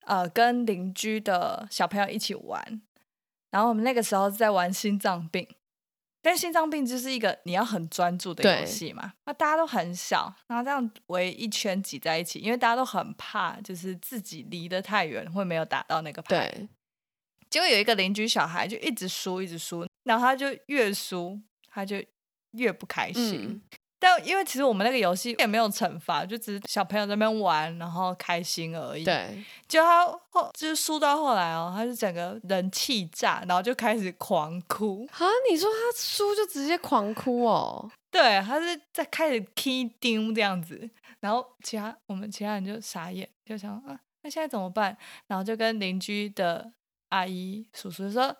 [0.00, 2.82] 呃，跟邻居的小朋友一起玩，
[3.50, 5.48] 然后我们那个时候在玩心脏病。
[6.22, 16.28] 但心脏病就是一个你要很专注的游戏嘛，那大家都很小，然后这样围一圈挤在一起，因为大家都很怕，就是自己离得太远会没有打到那个牌。
[16.28, 16.68] 对，
[17.48, 21.96] 结果有一个邻居小孩就一直输，一直输，然后他就越输他就
[22.52, 23.62] 越不开心。
[24.02, 29.04] 但因为其实我们那个游戏也没有惩罚，就只是小朋友在那边玩，然后开心而已。
[29.04, 35.06] 对，就他后就是输到后来哦，他就整个人气炸，然后就开始狂哭。
[35.12, 37.90] 啊，你说他输就直接狂哭哦？
[38.10, 40.88] 对，他是在开始 key 丢这样子，
[41.20, 44.96] 然后其他我们其他人就傻眼，就想啊，那现在怎么办？
[45.26, 46.72] 然后就跟邻居的
[47.10, 48.34] 阿姨叔叔说。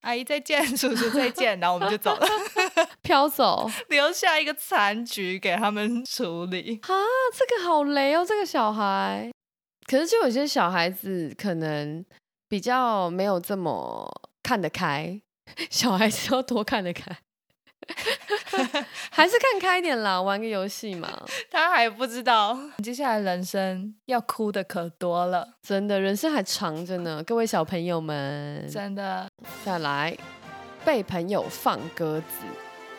[0.00, 2.26] 阿姨再见，叔叔再见，然后我们就走了，
[3.02, 6.80] 飘走，留下一个残局给他们处理。
[6.82, 6.88] 啊，
[7.36, 9.30] 这个好雷哦，这个小孩。
[9.86, 12.04] 可是就有些小孩子可能
[12.48, 14.08] 比较没有这么
[14.42, 15.20] 看得开，
[15.68, 17.18] 小孩子要多看得开。
[19.10, 21.08] 还是看开一点啦，玩个游戏嘛。
[21.50, 27.22] 他还不知道， 接下来人生要哭的可多了，真的，人生还长着呢。
[27.24, 29.28] 各位小朋友们，真的。
[29.64, 30.16] 再来，
[30.84, 32.46] 被朋友放鸽子。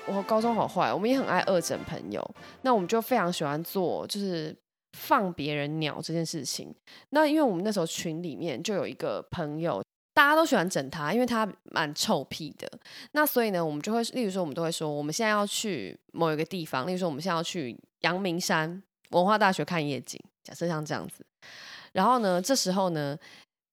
[0.07, 2.35] 我高中好坏，我们也很爱恶整朋友。
[2.63, 4.55] 那我们就非常喜欢做，就是
[4.93, 6.73] 放别人鸟这件事情。
[7.11, 9.81] 那因为我们那时候群里面就有一个朋友。
[10.13, 12.69] 大家都喜欢整他，因为他蛮臭屁的。
[13.13, 20.19] 那所以呢，我们就会，例如说，我们都会说，我们现在要去某一个地方，例如说，我们现在要去阳明山文化大学看夜景。
[20.43, 21.23] 假设像这样子，
[21.93, 23.15] 然后呢，这时候呢，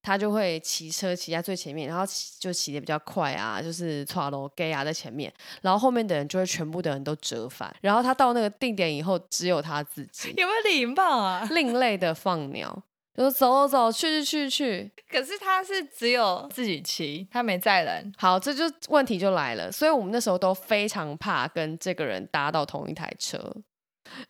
[0.02, 2.04] 他就会骑车骑在最前面，然后
[2.38, 11.48] 就骑的比较快啊，就是跨楼 gay 啊在前面，然后后面的人就会全部的人都折返，然后他到那个定点以后，只有他自己，有没有礼貌啊？
[11.50, 12.82] 另类的放鸟。
[13.18, 14.92] 就走走走，去去去去。
[15.10, 18.12] 可是他是只有自己骑，他没载人。
[18.16, 19.72] 好，这就问题就来了。
[19.72, 23.52] 所以我们那时候都非常怕跟这个人搭到同一台车，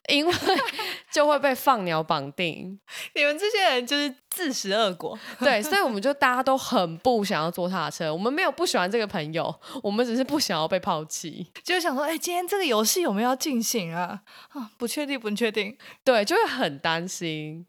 [0.07, 0.33] 因为
[1.13, 2.79] 就会被放鸟绑定。
[3.13, 5.17] 你们这些人就是自食恶果。
[5.39, 8.11] 对，所以我们就大家都很不想要坐他的车。
[8.11, 11.51] 我们没有不喜欢这个朋友，我们只是不想要被抛弃。
[11.63, 14.21] 就想说，哎，今天这个游戏有没有要进行啊？
[14.49, 15.77] 啊，不确定，不确定。
[16.03, 17.67] 对，就会很担心。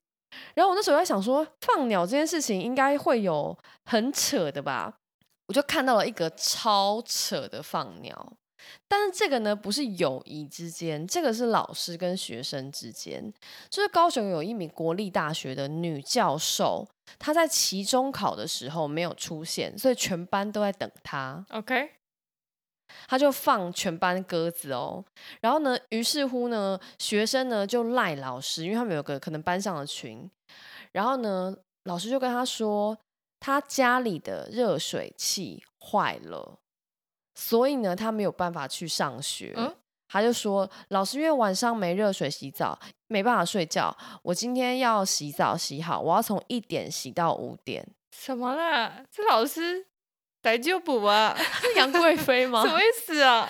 [0.55, 4.95] 然后我那时候在想说，放鸟这件事情应该会有很扯的吧？
[5.49, 8.33] 我就看到了一个超扯的放鸟，
[8.87, 13.33] 但是这个呢不是友谊之间，这个是老师跟学生之间。
[13.69, 16.87] 就是高雄有一名国立大学的女教授，
[17.19, 21.45] 她在期中考的时候没有出现，所以全班都在等她。
[21.51, 21.91] OK。
[23.07, 25.05] 他就放全班鸽子哦，
[25.41, 30.31] 然后呢，于是乎呢，学生呢就赖老师，因为他们有个可能班上的群，
[30.93, 32.97] 然后呢，老师就跟他说，
[33.39, 36.59] 他家里的热水器坏了，
[37.35, 39.55] 所以呢，他没有办法去上学。
[40.13, 42.77] 他就说，老师因为晚上没热水洗澡，
[43.07, 47.87] 没办法睡觉，我今天要洗澡洗好，我要从一点洗到五点。
[48.11, 49.05] 什么啦？
[49.09, 49.87] 这老师？
[50.43, 51.37] 逮就补啊，
[51.77, 52.63] 杨贵妃吗？
[52.67, 53.49] 什么意思啊？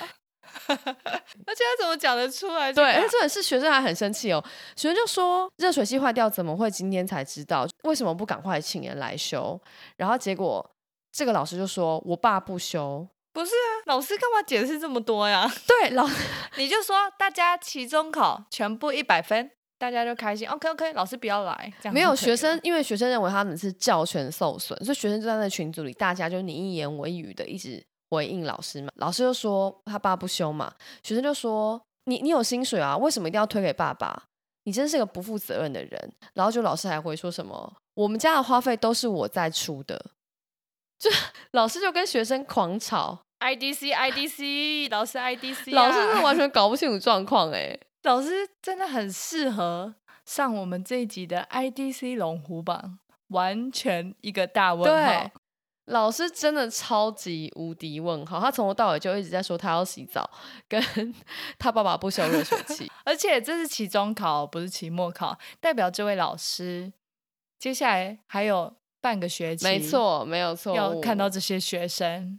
[0.66, 2.72] 而且他怎么讲得出来？
[2.72, 4.44] 对，而且这是学生还很生气哦。
[4.76, 7.66] 学生就说热水器坏掉，怎么会今天才知道？
[7.84, 9.60] 为什么不赶快请人来修？
[9.96, 10.68] 然后结果
[11.12, 15.48] 这个老师就说：“我爸不修。”不是啊，老师干嘛解释这么多呀？
[15.66, 16.08] 对，老
[16.56, 19.52] 你就说大家期中考全部一百分。
[19.80, 21.72] 大家就开心，OK OK，老师不要来。
[21.90, 28.92] 没有学生，因为学生认为他们是教权受损，所以学生就在那群组里，大家就你一言我一语的一直回应老师嘛。
[28.96, 30.70] 老师就说他爸不休嘛，
[31.02, 34.24] 学生就说你你有薪水啊，为什么一定要推给爸爸？
[34.64, 36.12] 你真是个不负责任的人。
[36.34, 40.10] 然后就老师还会说什么，我们家的花费都是我在出的，
[41.00, 41.10] 就
[41.52, 47.80] 老师就跟学生狂吵，IDC IDC，老师 IDC，老师是完全搞不清楚状况哎。
[48.02, 55.30] 老师真的很适合上我们这一集的 IDC 龙虎榜，完全一个大问号。
[55.86, 60.30] 老师真的超级无敌问号，他从头到尾就一直在说他要洗澡，
[60.68, 60.80] 跟
[61.58, 66.92] 他爸爸不修热水器， 而且这是期中考，不是期末考，代表这位老师
[67.58, 72.38] 接下来还有半个学期，没错，没有错，要看到这些学生，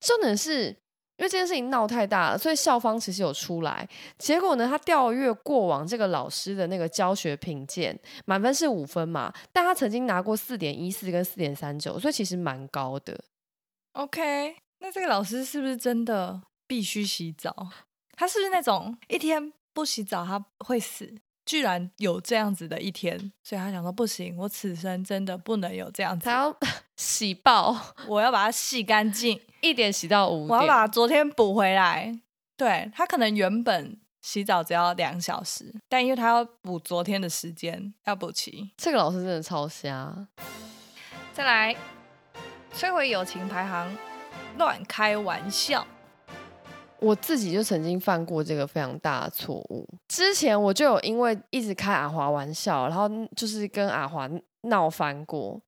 [0.00, 0.82] 重点是。
[1.18, 3.86] 因为这件事情闹太大了，所以校方其实有出来。
[4.16, 13.18] 结果呢，他调阅过往这个老师的那个教学评鉴，满分是五分嘛，但他曾经拿过四点一四跟四点三九，所以其实蛮高的。
[13.92, 17.68] OK，那这个老师是不是真的必须洗澡？
[18.12, 19.52] 他是不是那种一天？
[19.74, 21.14] 不洗澡他会死，
[21.48, 26.54] 居然有这样子的一天，所以他想说不行，我此生真的不能有这样子他，要
[26.94, 27.74] 洗爆，
[28.06, 30.66] 我要把它洗干净，一点洗到五我要。
[30.66, 32.20] 把昨天补回来。
[32.54, 38.70] 对他可能原本洗澡只要两小时，但因为他要补昨天的时间，要补齐。
[38.76, 40.28] 这个老师真的超瞎。
[41.32, 41.74] 再来，
[42.74, 43.96] 摧毁友情排行，
[44.58, 45.86] 乱开玩笑。
[47.00, 49.88] 我自己就曾经犯过这个非常大的错误。
[50.08, 54.28] 之前我就有因为一直开阿华玩笑，然后就是跟阿华
[54.62, 55.60] 闹翻过。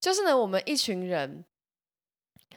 [0.00, 1.42] 就是呢，我们一群人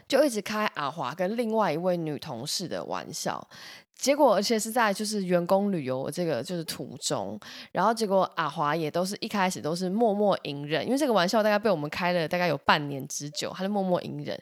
[0.05, 3.47] 就一直开阿华跟另外一位女同事的玩笑，
[3.95, 7.39] 结果而且是在就是员工旅游这个就是途中，
[7.71, 14.37] 然后结果阿华也都是一开始都是默默隐忍，因为这个玩笑大概被我们开了大概有半年之久，他就默默隐忍。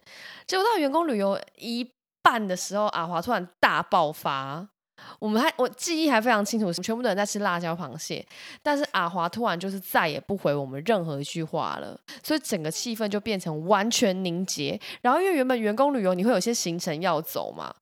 [0.48, 1.88] 结果到员工旅游一
[2.26, 4.68] 半的时候，阿华突然大爆发。
[5.20, 8.26] 我们还我记忆还非常清楚，全部的人在吃辣椒螃蟹，
[8.64, 14.80] 但是阿华突然就是再也不回我们任何一句话了，所以整个气氛就变成完全凝结。
[15.02, 17.76] 然后因为原本员工旅游你会有些行程要走嘛，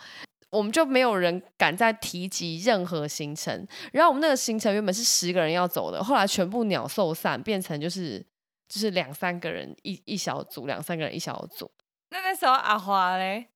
[0.49, 3.65] 我们就没有人敢再提及任何行程。
[3.91, 8.19] 然后我们那个行程原本是十个人要走的，后来全部鸟兽散，变成就是
[8.67, 11.69] 就是两三个人一一小组，两三个人一小组，
[12.09, 13.49] 那那时候阿华嘞，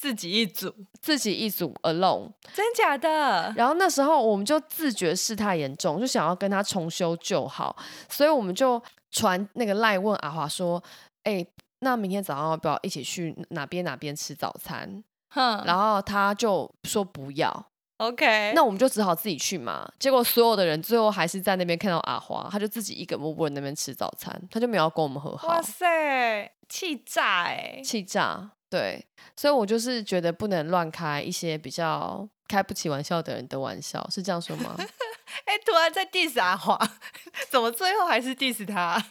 [0.00, 2.30] 自己一组，自己一组 alone。
[2.54, 3.52] 真假的？
[3.54, 7.76] 然后那时候我们就自觉事态严重，就想要跟他重修旧好，
[8.08, 10.82] 所以我们就传那个赖问阿华说
[11.24, 11.46] ：“哎、
[11.80, 15.04] 那明天早上要不要一起去哪边哪边吃早餐？”
[15.36, 17.66] 哼，然后他就说不要
[17.98, 19.86] ，OK，那我们就只好自己去嘛。
[19.98, 28.52] 结果所有的人最后还是在那边看到阿华，他就自己一个默默那边吃早餐，他就没有要跟我们和好哇，塞，气炸哎、气炸。
[28.70, 29.04] 对，
[29.36, 34.76] 所以我就是觉得不能乱开一些比较开不起玩笑的人的玩笑，是这样说吗？
[35.44, 36.78] 哎、突然在 diss 阿华，
[37.50, 39.02] 怎么最后还是 diss 他？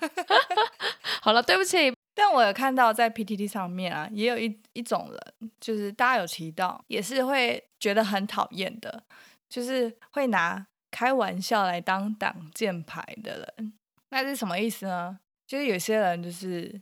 [1.21, 9.03] 好了，对不起，但我有看到在 PTT 上面啊，也有一一种人，就是大家有提到，也是会觉得很讨厌的，
[9.49, 13.73] 就是会拿开玩笑来当挡箭牌的人。
[14.09, 15.19] 那是什么意思呢？
[15.45, 16.79] 就是有些人就是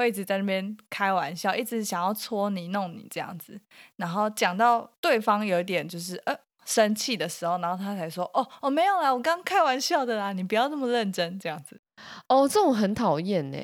[0.00, 3.60] 会一直在那边开玩笑，一直想要戳你、弄你这样子，
[3.96, 11.80] 然后讲到对方有一点就是呃生气的时候，然后他才说：“哦哦，没有啦，我刚开玩笑的啦，你不要那么认真。”这样子。
[12.28, 13.58] 哦，这种很讨厌呢。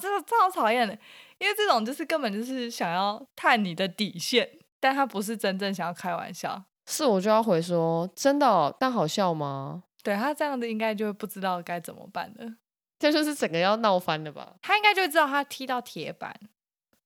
[0.00, 0.94] 真的超讨厌的，
[1.38, 4.48] 因为这种就是根本就是想要探你的底线，
[4.80, 6.64] 但他不是真正想要开玩笑。
[6.86, 9.84] 是我就要回说，真的、哦，但好笑吗？
[10.02, 12.54] 对他这样子应该就会不知道该怎么办了，
[13.02, 14.54] 这就是整个要闹翻了吧？
[14.62, 16.32] 他应该就知道他踢到铁板，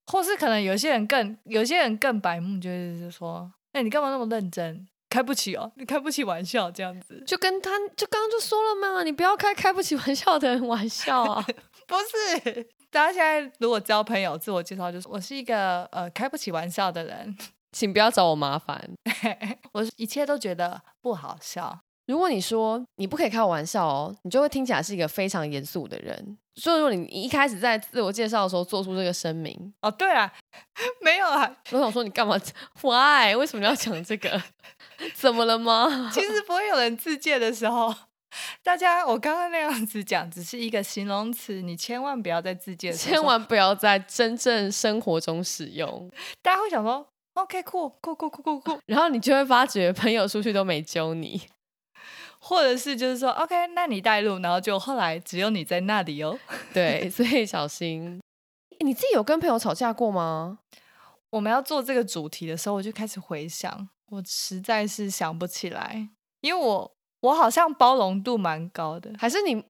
[0.07, 4.87] 或是可能有些人更有些人更白目，就是说，那、你干嘛那么认真？
[5.09, 11.43] 开不起哦，你开不起玩笑这样子，就跟他就刚刚就说了嘛，你不要开开不起玩笑的人玩笑啊！
[11.89, 11.97] 不
[12.45, 12.69] 是。
[12.91, 17.37] 大家现在如果交朋友，自我介绍就是我是一个呃开不起玩笑的人，
[17.73, 18.91] 请不要找我麻烦。
[19.73, 21.81] 我一切都觉得不好笑。
[22.07, 26.39] 如果你说你不可以开玩笑哦，你就会听起来是一个非常严肃的人。
[26.55, 30.33] 所以说你一开始在自我介绍的时候做出这个声明，哦，对啊，
[31.05, 32.41] 没有啊，我想说你干嘛
[32.81, 33.37] ？Why？
[33.37, 34.43] 为什么你要讲这个？
[35.15, 36.11] 怎么了吗？
[36.15, 37.95] 其实不会有人自荐的时候，
[38.63, 51.43] 大家我刚刚那样子讲只是一个形容词，你千万不要在自荐千万不要在真正生活中使用，大家会想说，OK，酷酷酷酷酷酷， 然后你就会发觉朋友出去都没揪你。
[52.49, 56.39] 或者是就是说，OK，那你带路，然后就后来只有你在那里哦。
[56.73, 58.21] 对，所以小心。
[58.85, 60.61] 你自己有跟朋友吵架过吗？
[61.31, 66.09] 我们要做这个主题的时候，我就开始回想，我实在是想不起来，
[66.41, 66.93] 因为我
[67.23, 69.11] 我好像包容度蛮高的。
[69.19, 69.65] 还是你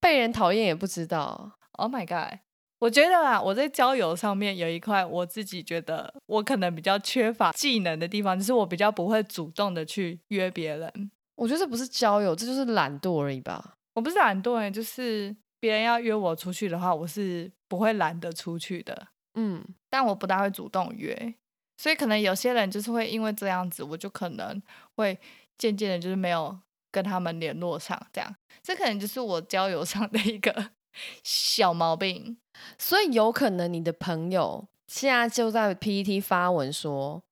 [0.00, 2.40] 被人讨厌也不知道？Oh my god！
[2.80, 11.10] 我觉得啊，我在交友上面有一块我自己觉得我可能比较缺乏技能的地方，就是我比较不会主动的去约别人。
[11.36, 13.74] 我觉得这不是交友，这就是懒惰而已吧。
[13.94, 19.08] 我不是懒惰欸，就是别人要约我出去的话，我是不会懒得出去的。
[19.34, 21.34] 嗯，但我不大会主动约，
[21.76, 24.62] 所以可能有些人就是会因为这样子，我就可能
[24.96, 25.18] 会
[25.58, 26.58] 渐渐的，就是没有
[26.90, 30.70] 跟他们联络上，这样，这可能就是我交友上的一个
[31.22, 32.38] 小毛病。
[32.78, 37.22] 所以有可能你的朋友现在就在 PPT 发文说，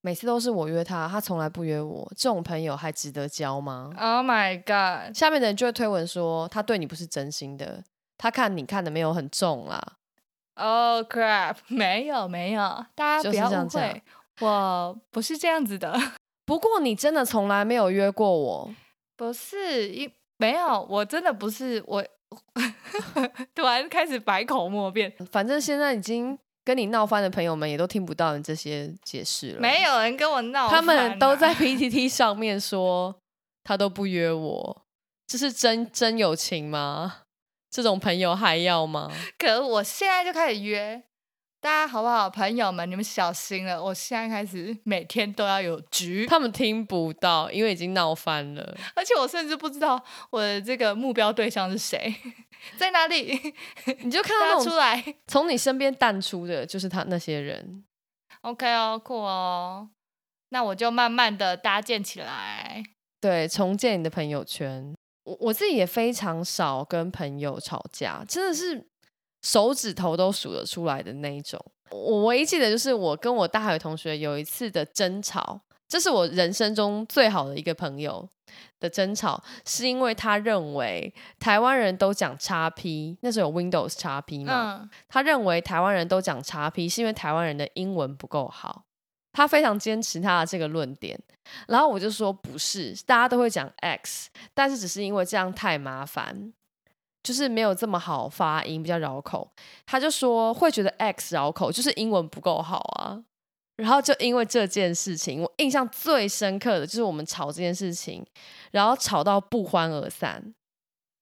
[0.00, 5.14] 每次都是我约他，他从来不约我，这种朋友还值得交吗？Oh my god！
[5.16, 7.82] 下面的人就会推文说，他对你不是真心的，
[8.16, 9.80] 他看你看的没有很重啦。
[10.54, 11.56] Oh crap！
[11.68, 14.02] 没有没有，大家不要误会，
[14.40, 15.96] 我不是这样子的。
[16.46, 18.70] 不过你真的从来没有约过我，
[19.16, 22.04] 不是一没有，我真的不是我，
[23.54, 26.38] 突然开始百口莫辩，反正现在已经
[26.68, 29.58] 跟你闹翻的朋友们也都听不到你这些解释了。
[29.58, 33.18] 没有人跟我闹、他们都在 PTT 上面说
[33.64, 34.82] 他都不约我，
[35.26, 37.22] 这是真真友情吗？
[37.70, 39.10] 这种朋友还要吗？
[39.38, 41.02] 可我现在就开始约。
[41.60, 43.82] 大家好不好，朋友们，你们小心了！
[43.82, 48.76] 我现在开始每天都要有局，他们听不到，因为已经闹翻了。
[48.94, 50.00] 而且我甚至不知道
[50.30, 52.14] 我的这个目标对象是谁，
[52.78, 53.36] 在哪里？
[54.04, 57.84] 你就看到出来，从你身边淡出的就是他那些人。
[58.42, 59.88] OK 哦，酷哦，
[60.50, 62.84] 那我就慢慢的搭建起来，
[63.20, 64.94] 对，重建你的朋友圈。
[65.24, 68.86] 我我自己也非常少跟朋友吵架，真的是。
[69.42, 71.58] 手指头都数得出来的那一种，
[71.90, 78.28] 我唯一记得就是我跟我大学同学有一次的争吵，这是我人生中最好的一个朋友
[78.80, 88.84] 的争吵，是因为他认为台湾人都讲叉 P，那时候有 Windows 叉 P 嘛，他认为台湾人都讲叉 P 是因为台湾人的英文不够好，
[89.32, 91.18] 他非常坚持他的这个论点，
[91.68, 96.52] 然后我就说不是，大家都会讲 X，但是只是因为这样太麻烦。
[97.28, 99.46] 就是没有这么好发音，比较绕口。
[99.84, 103.22] 他就说会觉得 X 绕口，就是英文不够好啊。
[103.76, 108.24] 然后就因为这件事情，我印象最深刻的就是我们吵这件事情，
[108.70, 110.54] 然后吵到不欢而散。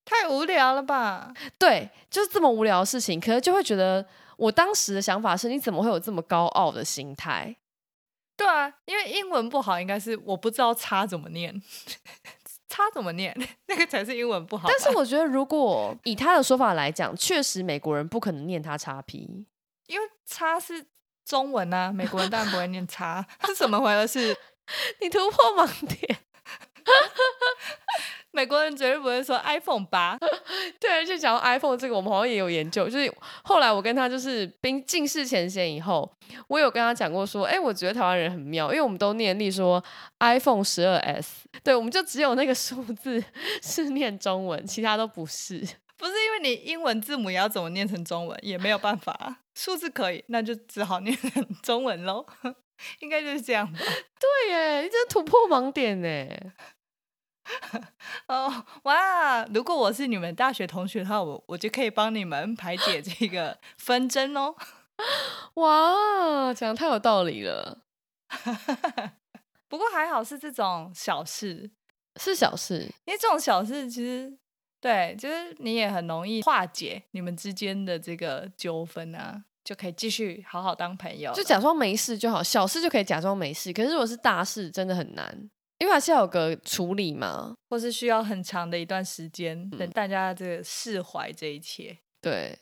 [0.04, 1.34] 太无聊了吧？
[1.59, 7.57] 对，就是这么无聊的事情，可是就会觉得我当时的想法是：你怎么会有这么高傲的心态？
[8.36, 11.61] 对啊，因为英文不好，应该是我不知道“差”怎么念。
[12.68, 13.36] 他怎么念？
[13.66, 14.68] 那个才是英文不好。
[14.68, 19.46] 但是我觉得，如果以他的说法来讲，确实美国人不可能念他叉 P，
[19.86, 20.84] 因为叉是
[21.24, 24.36] 中文啊，美国人当然不会念叉， 是怎么回事？
[25.00, 26.18] 你突破盲点。
[28.37, 30.18] 美国人绝对不会说 iPhone 八，
[30.78, 32.84] 对，而且讲到 iPhone 这个，我们好像也有研究。
[32.84, 33.11] 就是
[33.43, 36.14] 后来我跟他就是并近视前嫌以后，
[36.49, 39.82] 我有跟他讲过说，哎，我觉得台湾人很妙，因为我们都念力说
[40.20, 43.24] iPhone 十二 S，对，我们就只有那个数字
[43.62, 45.66] 是念中文，其他都不是。
[45.97, 52.26] 不是因为你英文字母也要怎么念成中文，也没有办法， 数字可以，那就只好念成中文喽。
[53.01, 53.78] 应该就是这样吧？
[53.78, 56.28] 对耶，你真突破盲点呢。
[58.28, 59.44] 哦哇！
[59.47, 64.55] 如果我是你们大学同学的话，我我就可以帮你们排解这个纷争哦。
[65.55, 67.82] 哇，讲的太有道理了。
[69.68, 71.70] 不过还好是这种小事，
[72.20, 74.36] 是小事，因为这种小事其实
[74.80, 83.72] 对，就是你也很容易化解你们之间的这个纠纷啊，就可以继续好好当朋友，就假装没事就好，小事就可以假装没事。
[83.72, 85.51] 可是如果是大事，真的很难。
[85.79, 91.99] 因为还是要有个处理嘛，或是需要很长的一段时间，等大家这个释怀这一切。
[92.20, 92.59] 对，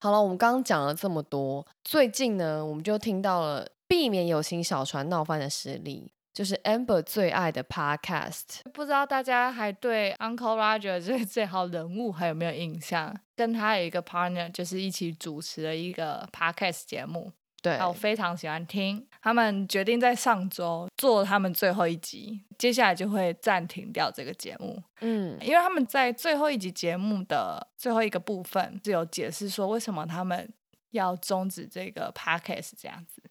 [0.00, 8.60] 好了，我们刚刚讲了这么多，最近呢，我们就听到了避免友情小船闹翻的实例，就是 Amber 最爱的 Podcast。
[8.72, 13.16] 不知道大家还对 Uncle Roger 这这号人物还有没有印象？
[13.36, 17.32] 跟他有一个 partner，就是一起主持了一个 Podcast 节目。
[17.62, 19.06] 对，我非常喜欢听。
[19.22, 24.82] 他们决定在上周做他们最后一集，接下来就会暂停掉这个节目。
[25.00, 30.50] 嗯，因为他们在最后一集节目的最后一个部分是有解释说为什么他们
[30.90, 33.22] 要终止这个 podcast 这样子。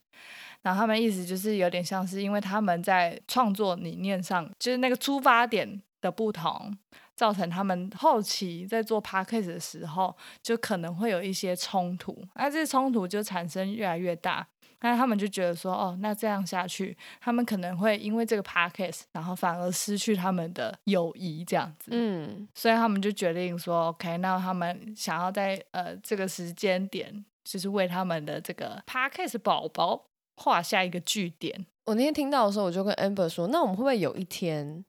[0.61, 6.77] 然后他们意思就是有点像是因为他们在创作理念上，就是那个出发点的不同。
[7.15, 14.47] 造成他们后期在做 podcast 的时候，就可能会有一些冲突，那这冲突就产生越来越大。
[14.81, 21.91] 那他们就觉得说，哦，那这样下去，他们可能会因为这个 podcast，然后反而失去他们的友谊，这样子。
[21.93, 30.05] 嗯，所以他们就决定说，OK，那他们想要在呃这个时间点，就是为他们的这个 podcast 宝宝
[30.37, 31.65] 画下一个句点。
[31.85, 34.85] 我那天听到的时候，我就跟 Amber 说，那我们会不会有一天？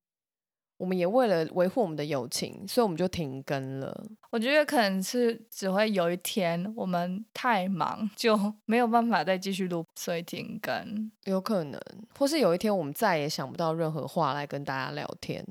[0.81, 4.03] 我们也为了维护我们的友情，所以我们就停更了。
[4.31, 11.13] 我觉得可能是只会有一天我们太忙，就 没有办法再继续录，所以停更。
[11.25, 11.79] 有可能，
[12.19, 15.45] 或是有一天我们再也想不到任何话来跟大家聊天。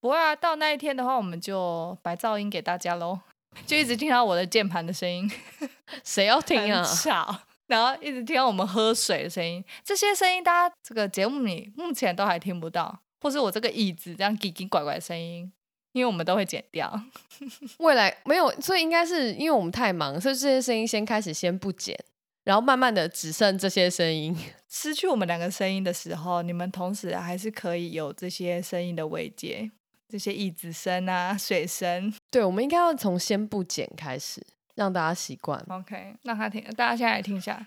[0.00, 3.20] 不会啊，到那一天的话，我们就白噪音给大家喽，
[3.66, 5.30] 就一直听到我的键盘的声音。
[6.02, 6.82] 谁要听啊？
[6.82, 13.01] 吵，然后一直听到我们喝水的声音，这些声音大家这个节目里目前都还听不到。
[13.22, 15.50] 或是我这个椅子这样叽叽拐拐的声音，
[15.92, 17.02] 因为我们都会剪掉。
[17.78, 21.98] 未来没有，所以应该是因为我们太忙，所以这些声音先开始先不剪，
[22.44, 24.36] 然后慢慢的只剩这些声音。
[24.68, 29.70] 失去我们两个声音的时候，你们同时还是可以有这些声音的慰藉，
[30.08, 32.12] 这些椅子声啊、水声。
[32.30, 34.44] 对，我们应该要从先不剪开始，
[34.74, 35.62] 让大家习惯。
[35.68, 37.66] OK，让他听，大家现在来听一下，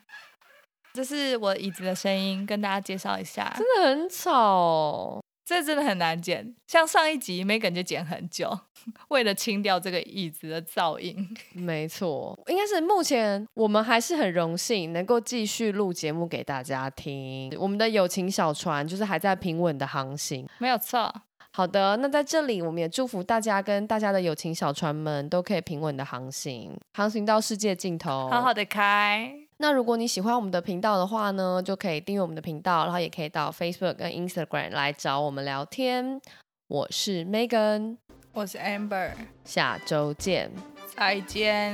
[0.93, 3.53] 这是我椅子的声音，跟大家介绍一下。
[3.55, 8.51] 真的很吵，这真的很难剪，像上一集没感觉剪很久，
[9.09, 11.15] 为了清掉这个椅子的噪音。
[11.53, 17.55] 没错，应该是目前我们还是很荣幸能够继续录节目给大家听。
[17.59, 20.47] 我们的友情小船就是还在平稳的航行。
[20.57, 21.13] 没有错，
[21.51, 28.27] 好的，那在这里我们也祝福大家跟大家的友情小船们都可以平稳的航行，航行到世界尽头。
[28.29, 29.44] 好好的开。
[29.57, 36.19] 那如果你喜欢我们的频道的话呢，就可以订阅我们的频道，然后也可以到 Facebook 跟 Instagram 来找我们聊天。
[36.67, 37.97] 我是 Megan，
[38.33, 39.11] 我是 Amber，
[39.45, 40.51] 下周见。
[40.95, 41.73] 再见。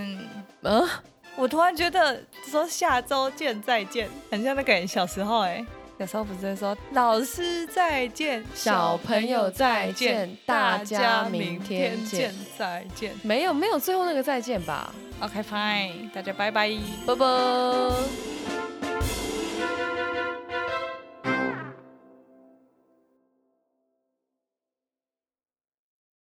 [0.62, 0.88] 嗯、
[1.36, 5.66] 我突然觉得说下周见再见，很像那个人小时候哎、
[6.02, 13.14] 有时候不是会说老师再见，小朋友再见大家明天见再见。
[13.22, 16.72] 没有没有最后那个再见吧，OK fine，大家拜拜。
[17.06, 17.94] 啵啵。